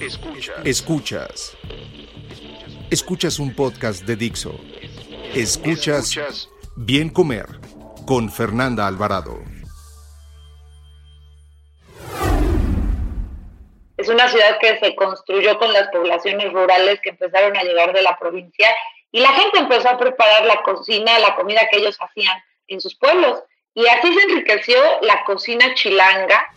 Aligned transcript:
Escuchas. 0.00 0.56
Escuchas. 0.64 1.56
Escuchas 2.90 3.38
un 3.38 3.54
podcast 3.54 4.04
de 4.04 4.16
Dixo. 4.16 4.58
Escuchas 5.34 6.48
Bien 6.74 7.10
Comer 7.10 7.44
con 8.06 8.32
Fernanda 8.32 8.86
Alvarado. 8.86 9.38
Es 13.98 14.08
una 14.08 14.26
ciudad 14.30 14.58
que 14.58 14.78
se 14.78 14.96
construyó 14.96 15.58
con 15.58 15.70
las 15.74 15.88
poblaciones 15.88 16.50
rurales 16.50 16.98
que 17.02 17.10
empezaron 17.10 17.54
a 17.58 17.62
llegar 17.62 17.92
de 17.92 18.00
la 18.00 18.18
provincia 18.18 18.68
y 19.12 19.20
la 19.20 19.34
gente 19.34 19.58
empezó 19.58 19.90
a 19.90 19.98
preparar 19.98 20.46
la 20.46 20.62
cocina, 20.62 21.18
la 21.18 21.36
comida 21.36 21.60
que 21.70 21.76
ellos 21.76 21.98
hacían 22.00 22.42
en 22.68 22.80
sus 22.80 22.96
pueblos. 22.96 23.42
Y 23.74 23.86
así 23.86 24.14
se 24.14 24.22
enriqueció 24.22 24.78
la 25.02 25.24
cocina 25.24 25.74
chilanga 25.74 26.48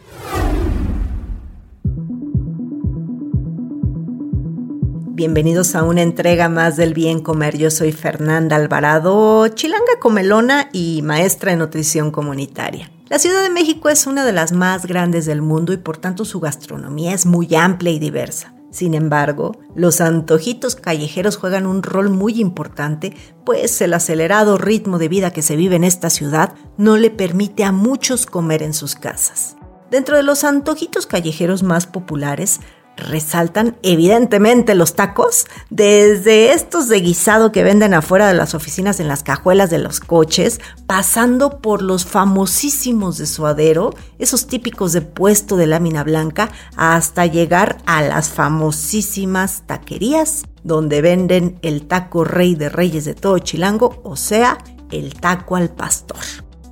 Bienvenidos 5.16 5.76
a 5.76 5.84
una 5.84 6.02
entrega 6.02 6.50
más 6.50 6.76
del 6.76 6.96
Bien 6.96 7.22
Comer. 7.22 7.56
Yo 7.56 7.70
soy 7.70 7.92
Fernanda 7.92 8.56
Alvarado, 8.56 9.48
chilanga 9.50 10.00
comelona 10.00 10.70
y 10.74 11.04
maestra 11.04 11.52
en 11.52 11.60
nutrición 11.60 12.10
comunitaria. 12.10 12.90
La 13.10 13.20
Ciudad 13.20 13.44
de 13.44 13.52
México 13.52 13.90
es 13.90 14.08
una 14.08 14.26
de 14.26 14.32
las 14.32 14.54
más 14.54 14.88
grandes 14.88 15.28
del 15.28 15.44
mundo 15.44 15.72
y 15.72 15.78
por 15.78 15.98
tanto 15.98 16.26
su 16.26 16.40
gastronomía 16.40 17.14
es 17.14 17.28
muy 17.28 17.54
amplia 17.54 17.92
y 17.92 18.00
diversa. 18.00 18.56
Sin 18.72 18.96
embargo, 18.96 19.56
los 19.76 20.02
antojitos 20.02 20.76
callejeros 20.76 21.38
juegan 21.38 21.68
un 21.68 21.84
rol 21.84 22.10
muy 22.10 22.42
importante, 22.42 23.16
pues 23.46 23.82
el 23.82 23.94
acelerado 23.94 24.58
ritmo 24.58 24.98
de 24.98 25.10
vida 25.10 25.30
que 25.30 25.44
se 25.44 25.56
vive 25.56 25.76
en 25.76 25.84
esta 25.84 26.10
ciudad 26.10 26.56
no 26.78 26.98
le 26.98 27.12
permite 27.12 27.64
a 27.64 27.72
muchos 27.72 28.26
comer 28.26 28.64
en 28.64 28.74
sus 28.74 28.96
casas. 28.96 29.58
Dentro 29.92 30.18
de 30.18 30.24
los 30.24 30.44
antojitos 30.44 31.06
callejeros 31.06 31.62
más 31.62 31.86
populares 31.86 32.62
resaltan 32.98 33.78
evidentemente 33.84 34.76
los 34.76 34.96
tacos, 34.96 35.46
desde 35.70 36.54
estos 36.54 36.88
de 36.88 37.00
guisado 37.02 37.52
que 37.52 37.64
venden 37.64 37.94
afuera 37.94 38.28
de 38.28 38.34
las 38.34 38.54
oficinas 38.54 39.00
en 39.00 39.08
las 39.08 39.24
cajuelas 39.24 39.70
de 39.70 39.80
los 39.80 40.00
coches, 40.00 40.62
pasando 40.86 41.62
por 41.62 41.82
los 41.82 42.06
famosísimos 42.06 43.18
de 43.18 43.26
suadero, 43.26 43.94
esos 44.20 44.48
típicos 44.48 44.94
de 44.94 45.02
puesto 45.02 45.58
de 45.58 45.68
lámina 45.68 46.04
blanca, 46.04 46.52
hasta 46.76 47.26
llegar 47.26 47.78
a 47.86 48.02
las 48.02 48.30
famosísimas 48.30 49.64
taquerías, 49.66 50.44
donde 50.64 51.02
venden 51.02 51.60
el 51.62 51.88
taco 51.88 52.24
rey 52.24 52.56
de 52.56 52.70
reyes 52.70 53.06
de 53.06 53.16
todo 53.16 53.40
Chilango, 53.40 54.02
o 54.04 54.16
sea, 54.16 54.58
el 54.92 55.14
taco 55.16 55.56
al 55.56 55.70
pastor. 55.70 56.20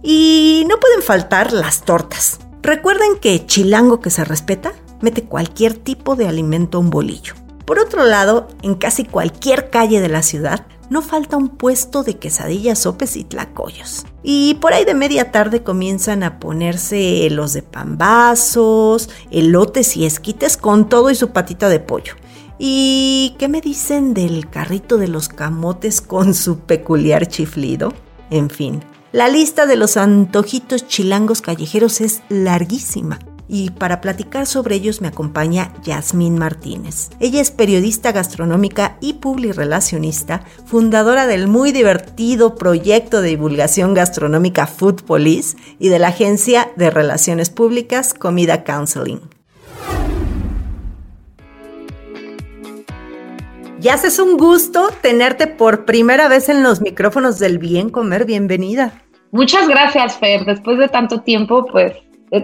Y 0.03 0.65
no 0.67 0.79
pueden 0.79 1.01
faltar 1.01 1.51
las 1.51 1.83
tortas. 1.83 2.39
Recuerden 2.61 3.17
que 3.19 3.45
Chilango 3.45 3.99
que 3.99 4.09
se 4.09 4.23
respeta 4.23 4.73
mete 5.01 5.23
cualquier 5.23 5.73
tipo 5.73 6.15
de 6.15 6.27
alimento 6.27 6.77
a 6.77 6.81
un 6.81 6.89
bolillo. 6.89 7.33
Por 7.65 7.79
otro 7.79 8.05
lado, 8.05 8.47
en 8.63 8.75
casi 8.75 9.05
cualquier 9.05 9.69
calle 9.69 10.01
de 10.01 10.09
la 10.09 10.23
ciudad 10.23 10.65
no 10.89 11.01
falta 11.01 11.37
un 11.37 11.47
puesto 11.47 12.03
de 12.03 12.17
quesadillas, 12.17 12.79
sopes 12.79 13.15
y 13.15 13.23
tlacoyos. 13.23 14.05
Y 14.23 14.55
por 14.55 14.73
ahí 14.73 14.83
de 14.83 14.93
media 14.93 15.31
tarde 15.31 15.63
comienzan 15.63 16.21
a 16.21 16.37
ponerse 16.37 17.29
los 17.31 17.53
de 17.53 17.61
pambazos, 17.61 19.09
elotes 19.31 19.95
y 19.95 20.05
esquites 20.05 20.57
con 20.57 20.89
todo 20.89 21.09
y 21.09 21.15
su 21.15 21.29
patita 21.29 21.69
de 21.69 21.79
pollo. 21.79 22.15
¿Y 22.59 23.35
qué 23.39 23.47
me 23.47 23.61
dicen 23.61 24.13
del 24.13 24.49
carrito 24.49 24.97
de 24.97 25.07
los 25.07 25.29
camotes 25.29 26.01
con 26.01 26.33
su 26.33 26.59
peculiar 26.59 27.25
chiflido? 27.25 27.93
En 28.29 28.49
fin, 28.49 28.83
la 29.13 29.29
lista 29.29 29.65
de 29.65 29.77
los 29.77 29.95
antojitos 29.95 30.87
chilangos 30.87 31.41
callejeros 31.41 32.01
es 32.01 32.21
larguísima 32.27 33.19
y 33.53 33.69
para 33.71 33.99
platicar 33.99 34.45
sobre 34.45 34.75
ellos 34.75 35.01
me 35.01 35.09
acompaña 35.09 35.73
Yasmín 35.83 36.39
Martínez. 36.39 37.09
Ella 37.19 37.41
es 37.41 37.51
periodista 37.51 38.13
gastronómica 38.13 38.95
y 39.01 39.15
publirelacionista, 39.15 40.45
fundadora 40.65 41.27
del 41.27 41.49
muy 41.49 41.73
divertido 41.73 42.55
proyecto 42.55 43.21
de 43.21 43.27
divulgación 43.27 43.93
gastronómica 43.93 44.67
Food 44.67 45.03
Police 45.03 45.57
y 45.79 45.89
de 45.89 45.99
la 45.99 46.07
agencia 46.07 46.71
de 46.77 46.91
relaciones 46.91 47.49
públicas 47.49 48.13
Comida 48.13 48.63
Counseling. 48.63 49.19
Ya 53.81 53.95
es 53.95 54.17
un 54.19 54.37
gusto 54.37 54.91
tenerte 55.01 55.47
por 55.47 55.83
primera 55.83 56.29
vez 56.29 56.47
en 56.47 56.63
los 56.63 56.79
micrófonos 56.79 57.37
del 57.37 57.57
Bien 57.57 57.89
Comer. 57.89 58.23
Bienvenida. 58.23 58.93
Muchas 59.31 59.67
gracias, 59.67 60.17
Fer. 60.19 60.45
Después 60.45 60.77
de 60.77 60.87
tanto 60.87 61.21
tiempo, 61.21 61.65
pues 61.65 61.93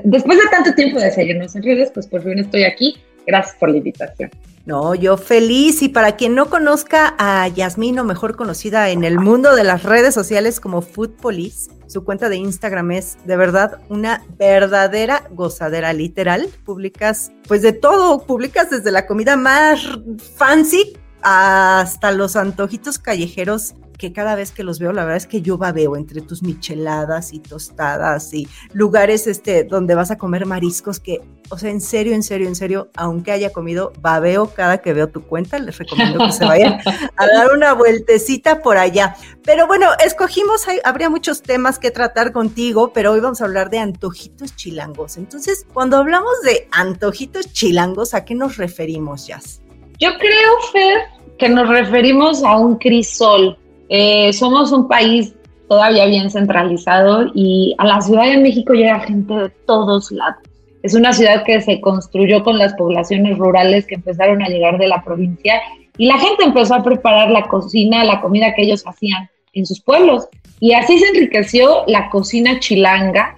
después 0.04 0.38
de 0.38 0.50
tanto 0.52 0.74
tiempo 0.74 1.00
de 1.00 1.12
seguirnos 1.12 1.56
en 1.56 1.64
redes, 1.64 1.92
pues 1.94 2.08
por 2.08 2.24
fin 2.24 2.40
estoy 2.40 2.64
aquí. 2.64 2.98
Gracias 3.26 3.58
por 3.58 3.70
la 3.70 3.78
invitación. 3.78 4.32
No, 4.66 4.96
yo 4.96 5.18
feliz. 5.18 5.82
Y 5.82 5.90
para 5.90 6.18
quien 6.18 6.36
no 6.36 6.50
conozca 6.50 7.16
a 7.18 7.48
Yasmín, 7.48 8.00
o 8.00 8.04
mejor 8.04 8.36
conocida 8.36 8.90
en 8.90 9.04
el 9.04 9.18
mundo 9.18 9.56
de 9.56 9.64
las 9.64 9.84
redes 9.84 10.14
sociales 10.14 10.60
como 10.60 10.82
Food 10.82 11.12
Police, 11.12 11.70
su 11.88 12.04
cuenta 12.04 12.28
de 12.28 12.36
Instagram 12.36 12.92
es 12.92 13.18
de 13.26 13.38
verdad 13.38 13.80
una 13.88 14.26
verdadera 14.38 15.24
gozadera 15.32 15.94
literal. 15.94 16.50
Publicas 16.66 17.32
pues 17.48 17.62
de 17.62 17.72
todo, 17.72 18.26
publicas 18.26 18.70
desde 18.70 18.92
la 18.92 19.08
comida 19.08 19.38
más 19.38 19.88
fancy 20.36 20.98
hasta 21.22 22.12
los 22.12 22.36
antojitos 22.36 23.00
callejeros 23.00 23.74
que 23.98 24.14
cada 24.14 24.36
vez 24.36 24.52
que 24.52 24.64
los 24.64 24.80
veo, 24.80 24.94
la 24.94 25.04
verdad 25.04 25.18
es 25.18 25.28
que 25.28 25.42
yo 25.42 25.58
babeo 25.58 25.96
entre 25.96 26.22
tus 26.22 26.44
micheladas 26.44 27.34
y 27.34 27.40
tostadas 27.40 28.34
y 28.34 28.48
lugares 28.72 29.26
este, 29.28 29.64
donde 29.64 29.96
vas 29.96 30.12
a 30.12 30.18
comer 30.18 30.46
mariscos 30.46 31.00
que, 31.00 31.22
o 31.50 31.58
sea, 31.58 31.72
en 31.72 31.82
serio, 31.82 32.14
en 32.14 32.22
serio, 32.22 32.48
en 32.48 32.56
serio, 32.56 32.90
aunque 32.96 33.32
haya 33.32 33.52
comido, 33.52 33.94
babeo 34.00 34.52
cada 34.54 34.80
que 34.80 34.94
veo 34.94 35.10
tu 35.10 35.24
cuenta, 35.24 35.58
les 35.58 35.78
recomiendo 35.78 36.20
que 36.20 36.32
se 36.32 36.46
vayan 36.46 36.80
a 37.16 37.26
dar 37.34 37.54
una 37.56 37.74
vueltecita 37.74 38.62
por 38.62 38.78
allá. 38.78 39.16
Pero 39.44 39.66
bueno, 39.66 39.88
escogimos, 40.06 40.66
habría 40.84 41.10
muchos 41.10 41.42
temas 41.42 41.80
que 41.80 41.90
tratar 41.90 42.32
contigo, 42.32 42.92
pero 42.94 43.14
hoy 43.14 43.20
vamos 43.20 43.42
a 43.42 43.46
hablar 43.46 43.72
de 43.72 43.80
antojitos 43.80 44.56
chilangos. 44.56 45.18
Entonces, 45.18 45.66
cuando 45.74 45.98
hablamos 45.98 46.42
de 46.44 46.68
antojitos 46.72 47.52
chilangos, 47.52 48.14
¿a 48.14 48.26
qué 48.26 48.36
nos 48.36 48.58
referimos, 48.58 49.26
Jazz? 49.26 49.62
Yo 50.00 50.10
creo, 50.20 50.52
Fer, 50.72 50.98
que 51.40 51.50
nos 51.50 51.68
referimos 51.68 52.44
a 52.44 52.58
un 52.58 52.78
crisol 52.78 53.58
eh, 53.90 54.34
somos 54.34 54.72
un 54.72 54.88
país 54.88 55.34
todavía 55.68 56.06
bien 56.06 56.30
centralizado 56.30 57.26
y 57.34 57.76
a 57.78 57.86
la 57.86 58.02
Ciudad 58.02 58.26
de 58.26 58.38
México 58.38 58.74
llega 58.74 59.00
gente 59.02 59.34
de 59.34 59.50
todos 59.66 60.12
lados. 60.12 60.42
Es 60.84 60.94
una 60.94 61.12
ciudad 61.12 61.44
que 61.44 61.60
se 61.62 61.82
construyó 61.82 62.44
con 62.44 62.58
las 62.58 62.74
poblaciones 62.76 63.38
rurales 63.38 63.86
que 63.86 63.96
empezaron 63.96 64.42
a 64.42 64.48
llegar 64.48 64.78
de 64.78 64.88
la 64.88 65.04
provincia 65.04 65.62
y 65.98 66.06
la 66.06 66.18
gente 66.18 66.44
empezó 66.44 66.76
a 66.76 66.84
preparar 66.84 67.32
la 67.32 67.48
cocina, 67.48 68.04
la 68.04 68.22
comida 68.22 68.54
que 68.54 68.64
ellos 68.64 68.84
hacían 68.86 69.30
en 69.54 69.66
sus 69.66 69.82
pueblos. 69.82 70.28
Y 70.60 70.74
así 70.74 70.98
se 71.00 71.08
enriqueció 71.08 71.84
la 71.88 72.10
cocina 72.10 72.60
chilanga, 72.60 73.36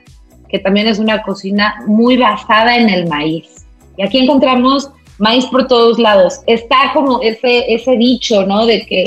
que 0.50 0.60
también 0.60 0.88
es 0.88 1.00
una 1.00 1.22
cocina 1.24 1.76
muy 1.88 2.18
basada 2.18 2.78
en 2.78 2.90
el 2.90 3.08
maíz. 3.08 3.66
Y 3.98 4.04
aquí 4.04 4.20
encontramos 4.20 4.92
maíz 5.18 5.46
por 5.46 5.68
todos 5.68 5.98
lados. 5.98 6.42
Está 6.46 6.92
como 6.94 7.22
ese, 7.22 7.74
ese 7.74 7.98
dicho, 7.98 8.46
¿no? 8.46 8.66
De 8.66 8.86
que 8.86 9.06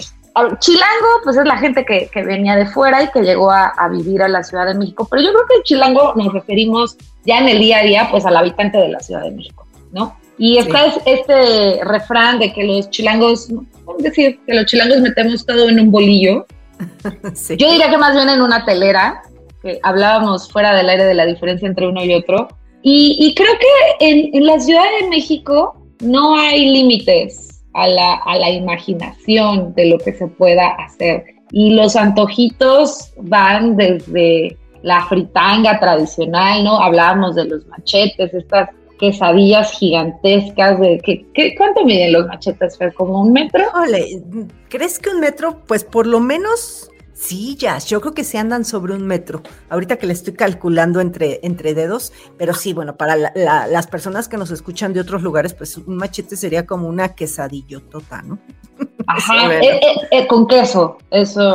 chilango, 0.58 1.08
pues 1.24 1.36
es 1.36 1.44
la 1.44 1.58
gente 1.58 1.84
que, 1.84 2.08
venía 2.22 2.56
de 2.56 2.66
fuera 2.66 3.02
y 3.02 3.10
que 3.10 3.22
llegó 3.22 3.50
a, 3.50 3.72
vivir 3.90 4.22
a 4.22 4.28
la 4.28 4.42
Ciudad 4.42 4.66
de 4.66 4.74
México, 4.74 5.06
pero 5.10 5.22
yo 5.22 5.30
creo 5.30 5.46
que 5.46 5.56
el 5.56 5.62
chilango 5.62 6.14
nos 6.14 6.32
referimos 6.32 6.96
ya 7.24 7.38
en 7.38 7.48
el 7.48 7.58
día 7.58 7.78
a 7.78 7.82
día, 7.82 8.08
pues 8.10 8.24
al 8.24 8.36
habitante 8.36 8.78
de 8.78 8.88
la 8.88 9.00
Ciudad 9.00 9.22
de 9.22 9.32
México, 9.32 9.66
¿no? 9.92 10.16
Y 10.38 10.58
está 10.58 10.86
este 11.04 11.84
refrán 11.84 12.38
de 12.38 12.52
que 12.52 12.64
los 12.64 12.90
chilangos, 12.90 13.48
vamos 13.84 14.02
decir, 14.02 14.40
que 14.46 14.54
los 14.54 14.66
chilangos 14.66 15.00
metemos 15.00 15.44
todo 15.44 15.68
en 15.68 15.78
un 15.78 15.90
bolillo. 15.90 16.46
Yo 17.58 17.70
diría 17.70 17.90
que 17.90 17.98
más 17.98 18.14
bien 18.14 18.28
en 18.28 18.40
una 18.40 18.64
telera, 18.64 19.22
que 19.62 19.78
hablábamos 19.82 20.50
fuera 20.50 20.74
del 20.74 20.88
aire 20.88 21.04
de 21.04 21.14
la 21.14 21.26
diferencia 21.26 21.68
entre 21.68 21.86
uno 21.86 22.02
y 22.02 22.14
otro. 22.14 22.48
Y, 22.84 23.32
creo 23.36 23.52
que 23.60 24.10
en, 24.10 24.34
en 24.34 24.46
la 24.46 24.58
Ciudad 24.58 24.82
de 25.00 25.08
México 25.08 25.76
no 26.00 26.34
hay 26.36 26.68
límites 26.68 27.51
a 27.74 27.86
la, 27.86 28.14
a 28.14 28.36
la 28.36 28.50
imaginación 28.50 29.74
de 29.74 29.86
lo 29.86 29.98
que 29.98 30.12
se 30.12 30.26
pueda 30.26 30.68
hacer. 30.70 31.24
Y 31.50 31.74
los 31.74 31.96
antojitos 31.96 33.12
van 33.18 33.76
desde 33.76 34.56
la 34.82 35.04
fritanga 35.06 35.78
tradicional, 35.78 36.64
¿no? 36.64 36.80
Hablábamos 36.80 37.34
de 37.34 37.44
los 37.44 37.66
machetes, 37.66 38.32
estas 38.34 38.70
quesadillas 38.98 39.72
gigantescas 39.72 40.78
de 40.78 41.00
que, 41.00 41.54
¿cuánto 41.56 41.84
miden 41.84 42.12
los 42.12 42.26
machetes? 42.26 42.78
¿Como 42.94 43.22
un 43.22 43.32
metro? 43.32 43.64
Ole, 43.74 44.22
¿crees 44.68 44.98
que 45.00 45.10
un 45.10 45.18
metro? 45.18 45.58
Pues 45.66 45.82
por 45.82 46.06
lo 46.06 46.20
menos 46.20 46.88
sillas, 47.22 47.86
yo 47.86 48.00
creo 48.00 48.14
que 48.14 48.24
se 48.24 48.38
andan 48.38 48.64
sobre 48.64 48.94
un 48.94 49.06
metro. 49.06 49.42
Ahorita 49.70 49.96
que 49.96 50.06
le 50.06 50.12
estoy 50.12 50.34
calculando 50.34 51.00
entre, 51.00 51.40
entre 51.42 51.74
dedos, 51.74 52.12
pero 52.36 52.52
sí, 52.54 52.72
bueno, 52.72 52.96
para 52.96 53.16
las 53.16 53.86
personas 53.86 54.28
que 54.28 54.36
nos 54.36 54.50
escuchan 54.50 54.92
de 54.92 55.00
otros 55.00 55.22
lugares, 55.22 55.54
pues 55.54 55.76
un 55.76 55.96
machete 55.96 56.36
sería 56.36 56.66
como 56.66 56.88
una 56.88 57.14
quesadillotota, 57.14 58.22
¿no? 58.22 58.38
Ajá, 59.06 59.54
eh, 59.54 59.80
eh, 59.80 59.80
eh, 60.10 60.26
con 60.26 60.46
queso, 60.46 60.98
eso 61.10 61.52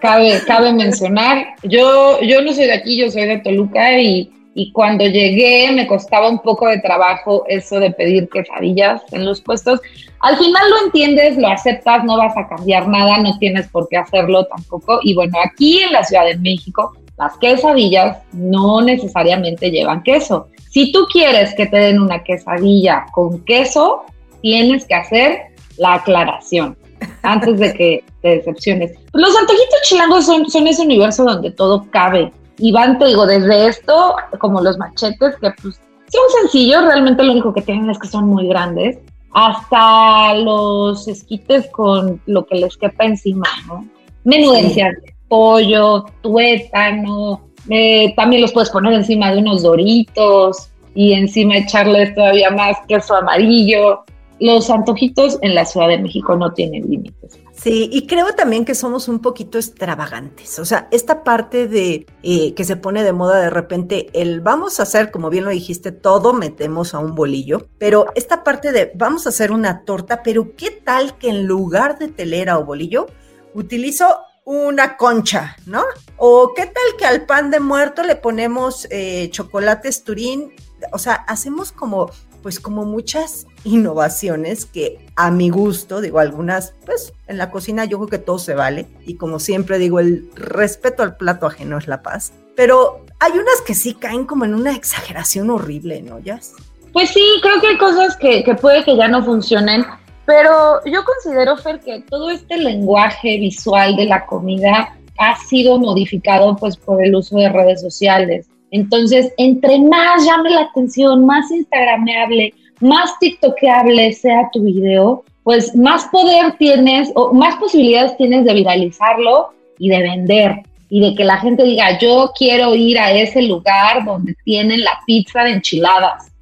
cabe, 0.00 0.40
cabe 0.46 0.72
mencionar. 0.72 1.54
Yo, 1.62 2.20
yo 2.22 2.42
no 2.42 2.52
soy 2.52 2.64
de 2.64 2.74
aquí, 2.74 2.96
yo 2.96 3.10
soy 3.10 3.26
de 3.26 3.38
Toluca 3.38 3.98
y 3.98 4.32
y 4.54 4.72
cuando 4.72 5.04
llegué 5.04 5.70
me 5.72 5.86
costaba 5.86 6.28
un 6.28 6.40
poco 6.40 6.66
de 6.66 6.78
trabajo 6.80 7.44
eso 7.46 7.78
de 7.78 7.92
pedir 7.92 8.28
quesadillas 8.28 9.02
en 9.12 9.24
los 9.24 9.40
puestos. 9.40 9.80
Al 10.20 10.36
final 10.36 10.70
lo 10.70 10.86
entiendes, 10.86 11.36
lo 11.36 11.48
aceptas, 11.48 12.04
no 12.04 12.18
vas 12.18 12.36
a 12.36 12.48
cambiar 12.48 12.88
nada, 12.88 13.18
no 13.18 13.38
tienes 13.38 13.68
por 13.68 13.88
qué 13.88 13.96
hacerlo 13.96 14.44
tampoco. 14.46 14.98
Y 15.02 15.14
bueno, 15.14 15.38
aquí 15.44 15.80
en 15.80 15.92
la 15.92 16.04
Ciudad 16.04 16.26
de 16.26 16.36
México, 16.38 16.92
las 17.16 17.36
quesadillas 17.38 18.18
no 18.32 18.80
necesariamente 18.80 19.70
llevan 19.70 20.02
queso. 20.02 20.48
Si 20.70 20.92
tú 20.92 21.06
quieres 21.12 21.54
que 21.54 21.66
te 21.66 21.76
den 21.76 22.00
una 22.00 22.22
quesadilla 22.22 23.06
con 23.12 23.44
queso, 23.44 24.02
tienes 24.42 24.84
que 24.86 24.94
hacer 24.94 25.42
la 25.76 25.94
aclaración 25.94 26.76
antes 27.22 27.58
de 27.58 27.72
que 27.72 28.04
te 28.20 28.36
decepciones. 28.36 28.92
Los 29.12 29.36
antojitos 29.36 29.80
chilangos 29.84 30.26
son, 30.26 30.50
son 30.50 30.66
ese 30.66 30.82
universo 30.82 31.24
donde 31.24 31.50
todo 31.50 31.86
cabe 31.90 32.32
y 32.60 32.72
van, 32.72 32.98
te 32.98 33.06
digo, 33.06 33.26
desde 33.26 33.68
esto, 33.68 34.14
como 34.38 34.60
los 34.60 34.78
machetes, 34.78 35.36
que 35.40 35.50
pues 35.62 35.80
son 36.08 36.42
sencillos, 36.42 36.84
realmente 36.84 37.22
lo 37.22 37.32
único 37.32 37.52
que 37.52 37.62
tienen 37.62 37.88
es 37.90 37.98
que 37.98 38.08
son 38.08 38.26
muy 38.26 38.46
grandes, 38.48 38.98
hasta 39.32 40.34
los 40.34 41.06
esquites 41.08 41.68
con 41.70 42.20
lo 42.26 42.46
que 42.46 42.56
les 42.56 42.76
quepa 42.76 43.04
encima, 43.04 43.46
¿no? 43.66 43.86
Menudencias 44.24 44.92
de 45.02 45.14
pollo, 45.28 46.04
tuétano, 46.20 47.42
eh, 47.68 48.12
también 48.16 48.42
los 48.42 48.52
puedes 48.52 48.70
poner 48.70 48.92
encima 48.92 49.32
de 49.32 49.38
unos 49.38 49.62
doritos 49.62 50.70
y 50.94 51.12
encima 51.12 51.58
echarles 51.58 52.14
todavía 52.14 52.50
más 52.50 52.76
queso 52.88 53.14
amarillo. 53.14 54.04
Los 54.40 54.70
antojitos 54.70 55.38
en 55.42 55.54
la 55.54 55.64
Ciudad 55.64 55.88
de 55.88 55.98
México 55.98 56.34
no 56.36 56.52
tienen 56.52 56.90
límites. 56.90 57.38
Sí, 57.62 57.90
y 57.92 58.06
creo 58.06 58.32
también 58.34 58.64
que 58.64 58.74
somos 58.74 59.06
un 59.06 59.18
poquito 59.18 59.58
extravagantes. 59.58 60.58
O 60.58 60.64
sea, 60.64 60.88
esta 60.90 61.22
parte 61.22 61.68
de 61.68 62.06
eh, 62.22 62.54
que 62.54 62.64
se 62.64 62.76
pone 62.76 63.02
de 63.04 63.12
moda 63.12 63.38
de 63.38 63.50
repente, 63.50 64.08
el 64.14 64.40
vamos 64.40 64.80
a 64.80 64.84
hacer, 64.84 65.10
como 65.10 65.28
bien 65.28 65.44
lo 65.44 65.50
dijiste, 65.50 65.92
todo 65.92 66.32
metemos 66.32 66.94
a 66.94 67.00
un 67.00 67.14
bolillo, 67.14 67.68
pero 67.76 68.06
esta 68.14 68.44
parte 68.44 68.72
de 68.72 68.92
vamos 68.94 69.26
a 69.26 69.28
hacer 69.28 69.52
una 69.52 69.84
torta, 69.84 70.22
pero 70.22 70.56
¿qué 70.56 70.70
tal 70.70 71.18
que 71.18 71.28
en 71.28 71.46
lugar 71.46 71.98
de 71.98 72.08
telera 72.08 72.58
o 72.58 72.64
bolillo 72.64 73.08
utilizo 73.52 74.20
una 74.44 74.96
concha, 74.96 75.56
¿no? 75.66 75.84
O 76.16 76.54
qué 76.56 76.64
tal 76.64 76.96
que 76.98 77.04
al 77.04 77.26
pan 77.26 77.50
de 77.50 77.60
muerto 77.60 78.02
le 78.02 78.16
ponemos 78.16 78.88
eh, 78.90 79.28
chocolates 79.32 80.02
turín, 80.02 80.54
o 80.92 80.98
sea, 80.98 81.12
hacemos 81.12 81.72
como 81.72 82.10
pues 82.42 82.60
como 82.60 82.84
muchas 82.84 83.46
innovaciones 83.64 84.66
que 84.66 85.06
a 85.16 85.30
mi 85.30 85.50
gusto, 85.50 86.00
digo, 86.00 86.18
algunas, 86.18 86.74
pues 86.86 87.12
en 87.26 87.38
la 87.38 87.50
cocina 87.50 87.84
yo 87.84 87.98
creo 87.98 88.08
que 88.08 88.18
todo 88.18 88.38
se 88.38 88.54
vale 88.54 88.86
y 89.06 89.14
como 89.14 89.38
siempre 89.38 89.78
digo, 89.78 90.00
el 90.00 90.30
respeto 90.34 91.02
al 91.02 91.16
plato 91.16 91.46
ajeno 91.46 91.78
es 91.78 91.88
la 91.88 92.02
paz, 92.02 92.32
pero 92.56 93.04
hay 93.18 93.32
unas 93.32 93.60
que 93.66 93.74
sí 93.74 93.94
caen 93.94 94.24
como 94.24 94.44
en 94.44 94.54
una 94.54 94.74
exageración 94.74 95.50
horrible, 95.50 96.02
¿no, 96.02 96.18
Jazz? 96.20 96.54
Pues 96.92 97.10
sí, 97.10 97.24
creo 97.42 97.60
que 97.60 97.68
hay 97.68 97.78
cosas 97.78 98.16
que, 98.16 98.42
que 98.42 98.54
puede 98.54 98.84
que 98.84 98.96
ya 98.96 99.08
no 99.08 99.24
funcionen, 99.24 99.84
pero 100.26 100.80
yo 100.84 101.04
considero, 101.04 101.56
Fer, 101.56 101.80
que 101.80 102.02
todo 102.08 102.30
este 102.30 102.56
lenguaje 102.56 103.38
visual 103.38 103.96
de 103.96 104.06
la 104.06 104.26
comida 104.26 104.96
ha 105.18 105.36
sido 105.44 105.78
modificado 105.78 106.56
pues 106.56 106.76
por 106.76 107.04
el 107.04 107.14
uso 107.14 107.36
de 107.36 107.48
redes 107.50 107.80
sociales 107.80 108.48
entonces, 108.70 109.32
entre 109.36 109.80
más 109.80 110.24
llame 110.24 110.50
la 110.50 110.62
atención, 110.62 111.24
más 111.24 111.50
instagrameable, 111.50 112.54
más 112.80 113.18
tiktokeable 113.18 114.12
sea 114.12 114.48
tu 114.52 114.62
video, 114.62 115.24
pues 115.42 115.74
más 115.74 116.06
poder 116.06 116.56
tienes 116.58 117.10
o 117.14 117.32
más 117.32 117.56
posibilidades 117.56 118.16
tienes 118.16 118.44
de 118.44 118.54
viralizarlo 118.54 119.50
y 119.78 119.88
de 119.88 120.02
vender 120.02 120.62
y 120.88 121.00
de 121.00 121.14
que 121.14 121.24
la 121.24 121.38
gente 121.38 121.62
diga, 121.62 121.98
yo 121.98 122.32
quiero 122.36 122.74
ir 122.74 122.98
a 122.98 123.12
ese 123.12 123.42
lugar 123.42 124.04
donde 124.04 124.34
tienen 124.44 124.82
la 124.82 124.98
pizza 125.06 125.44
de 125.44 125.52
enchiladas, 125.52 126.32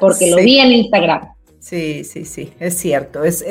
porque 0.00 0.28
lo 0.30 0.36
vi 0.36 0.58
en 0.58 0.72
Instagram. 0.72 1.28
Sí, 1.68 2.04
sí, 2.04 2.24
sí, 2.24 2.52
es 2.60 2.78
cierto. 2.78 3.24
Es, 3.24 3.42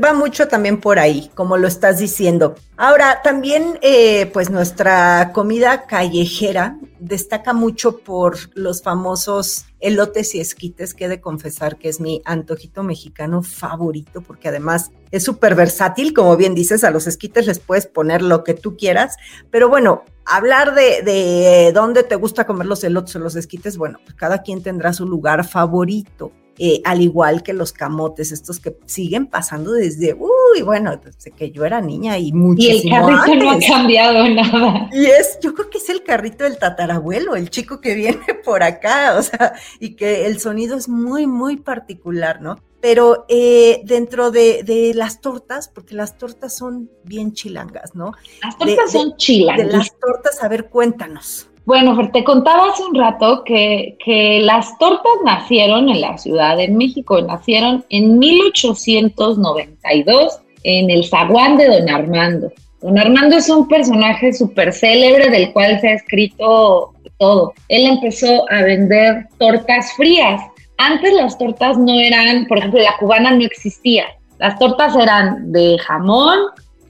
va 0.00 0.12
mucho 0.12 0.46
también 0.46 0.80
por 0.80 1.00
ahí, 1.00 1.32
como 1.34 1.56
lo 1.56 1.66
estás 1.66 1.98
diciendo. 1.98 2.54
Ahora, 2.76 3.22
también, 3.24 3.76
eh, 3.82 4.26
pues 4.26 4.50
nuestra 4.50 5.32
comida 5.34 5.84
callejera 5.88 6.78
destaca 7.00 7.52
mucho 7.52 7.98
por 7.98 8.36
los 8.56 8.84
famosos 8.84 9.64
elotes 9.80 10.36
y 10.36 10.40
esquites, 10.40 10.94
que 10.94 11.06
he 11.06 11.08
de 11.08 11.20
confesar 11.20 11.76
que 11.76 11.88
es 11.88 11.98
mi 11.98 12.22
antojito 12.24 12.84
mexicano 12.84 13.42
favorito, 13.42 14.20
porque 14.20 14.46
además 14.46 14.92
es 15.10 15.24
súper 15.24 15.56
versátil, 15.56 16.14
como 16.14 16.36
bien 16.36 16.54
dices, 16.54 16.84
a 16.84 16.92
los 16.92 17.08
esquites 17.08 17.48
les 17.48 17.58
puedes 17.58 17.88
poner 17.88 18.22
lo 18.22 18.44
que 18.44 18.54
tú 18.54 18.76
quieras, 18.76 19.16
pero 19.50 19.68
bueno, 19.68 20.04
hablar 20.24 20.76
de, 20.76 21.02
de 21.02 21.72
dónde 21.74 22.04
te 22.04 22.14
gusta 22.14 22.46
comer 22.46 22.68
los 22.68 22.84
elotes 22.84 23.16
o 23.16 23.18
los 23.18 23.34
esquites, 23.34 23.76
bueno, 23.76 23.98
pues 24.04 24.14
cada 24.14 24.42
quien 24.42 24.62
tendrá 24.62 24.92
su 24.92 25.04
lugar 25.04 25.44
favorito. 25.44 26.30
Eh, 26.62 26.82
al 26.84 27.00
igual 27.00 27.42
que 27.42 27.54
los 27.54 27.72
camotes, 27.72 28.32
estos 28.32 28.60
que 28.60 28.76
siguen 28.84 29.28
pasando 29.28 29.72
desde, 29.72 30.12
uy, 30.12 30.60
bueno, 30.62 30.94
desde 31.02 31.30
que 31.30 31.50
yo 31.50 31.64
era 31.64 31.80
niña 31.80 32.18
y 32.18 32.34
muchísimo 32.34 32.96
Y 32.96 33.12
el 33.12 33.16
carrito 33.16 33.34
no 33.42 33.50
ha 33.50 33.58
cambiado 33.58 34.28
nada. 34.28 34.90
Y 34.92 35.06
es, 35.06 35.38
yo 35.42 35.54
creo 35.54 35.70
que 35.70 35.78
es 35.78 35.88
el 35.88 36.02
carrito 36.02 36.44
del 36.44 36.58
tatarabuelo, 36.58 37.34
el 37.34 37.48
chico 37.48 37.80
que 37.80 37.94
viene 37.94 38.20
por 38.44 38.62
acá, 38.62 39.16
o 39.16 39.22
sea, 39.22 39.54
y 39.78 39.96
que 39.96 40.26
el 40.26 40.38
sonido 40.38 40.76
es 40.76 40.86
muy, 40.86 41.26
muy 41.26 41.56
particular, 41.56 42.42
¿no? 42.42 42.58
Pero 42.82 43.24
eh, 43.30 43.80
dentro 43.84 44.30
de, 44.30 44.92
las 44.94 45.22
tortas, 45.22 45.68
porque 45.68 45.94
las 45.94 46.18
tortas 46.18 46.54
son 46.54 46.90
bien 47.04 47.32
chilangas, 47.32 47.94
¿no? 47.94 48.12
Las 48.42 48.58
tortas 48.58 48.92
son 48.92 49.16
chilangas. 49.16 49.66
De 49.66 49.72
las 49.78 49.98
tortas, 49.98 50.42
a 50.42 50.48
ver, 50.48 50.68
cuéntanos. 50.68 51.49
Bueno, 51.66 51.96
te 52.12 52.24
contaba 52.24 52.70
hace 52.70 52.82
un 52.84 52.94
rato 52.94 53.44
que, 53.44 53.98
que, 54.04 54.40
las 54.40 54.76
tortas 54.78 55.12
nacieron 55.24 55.88
en 55.88 56.00
la 56.00 56.18
Ciudad 56.18 56.56
de 56.56 56.68
México, 56.68 57.20
nacieron 57.20 57.84
en 57.90 58.18
1892 58.18 60.40
en 60.64 60.90
el 60.90 61.04
zaguán 61.04 61.56
de 61.56 61.68
Don 61.68 61.88
Armando. 61.88 62.50
Don 62.80 62.98
Armando 62.98 63.36
es 63.36 63.48
un 63.50 63.68
personaje 63.68 64.32
súper 64.32 64.72
célebre 64.72 65.28
del 65.28 65.52
cual 65.52 65.80
se 65.80 65.88
ha 65.88 65.94
escrito 65.94 66.92
todo. 67.18 67.52
Él 67.68 67.86
empezó 67.86 68.50
a 68.50 68.62
vender 68.62 69.26
tortas 69.38 69.92
frías. 69.92 70.40
Antes 70.78 71.12
las 71.12 71.36
tortas 71.36 71.76
no 71.76 71.92
eran, 71.92 72.46
por 72.46 72.56
ejemplo, 72.58 72.80
la 72.80 72.96
cubana 72.98 73.32
no 73.32 73.44
existía. 73.44 74.06
Las 74.38 74.58
tortas 74.58 74.96
eran 74.96 75.52
de 75.52 75.76
jamón, 75.78 76.38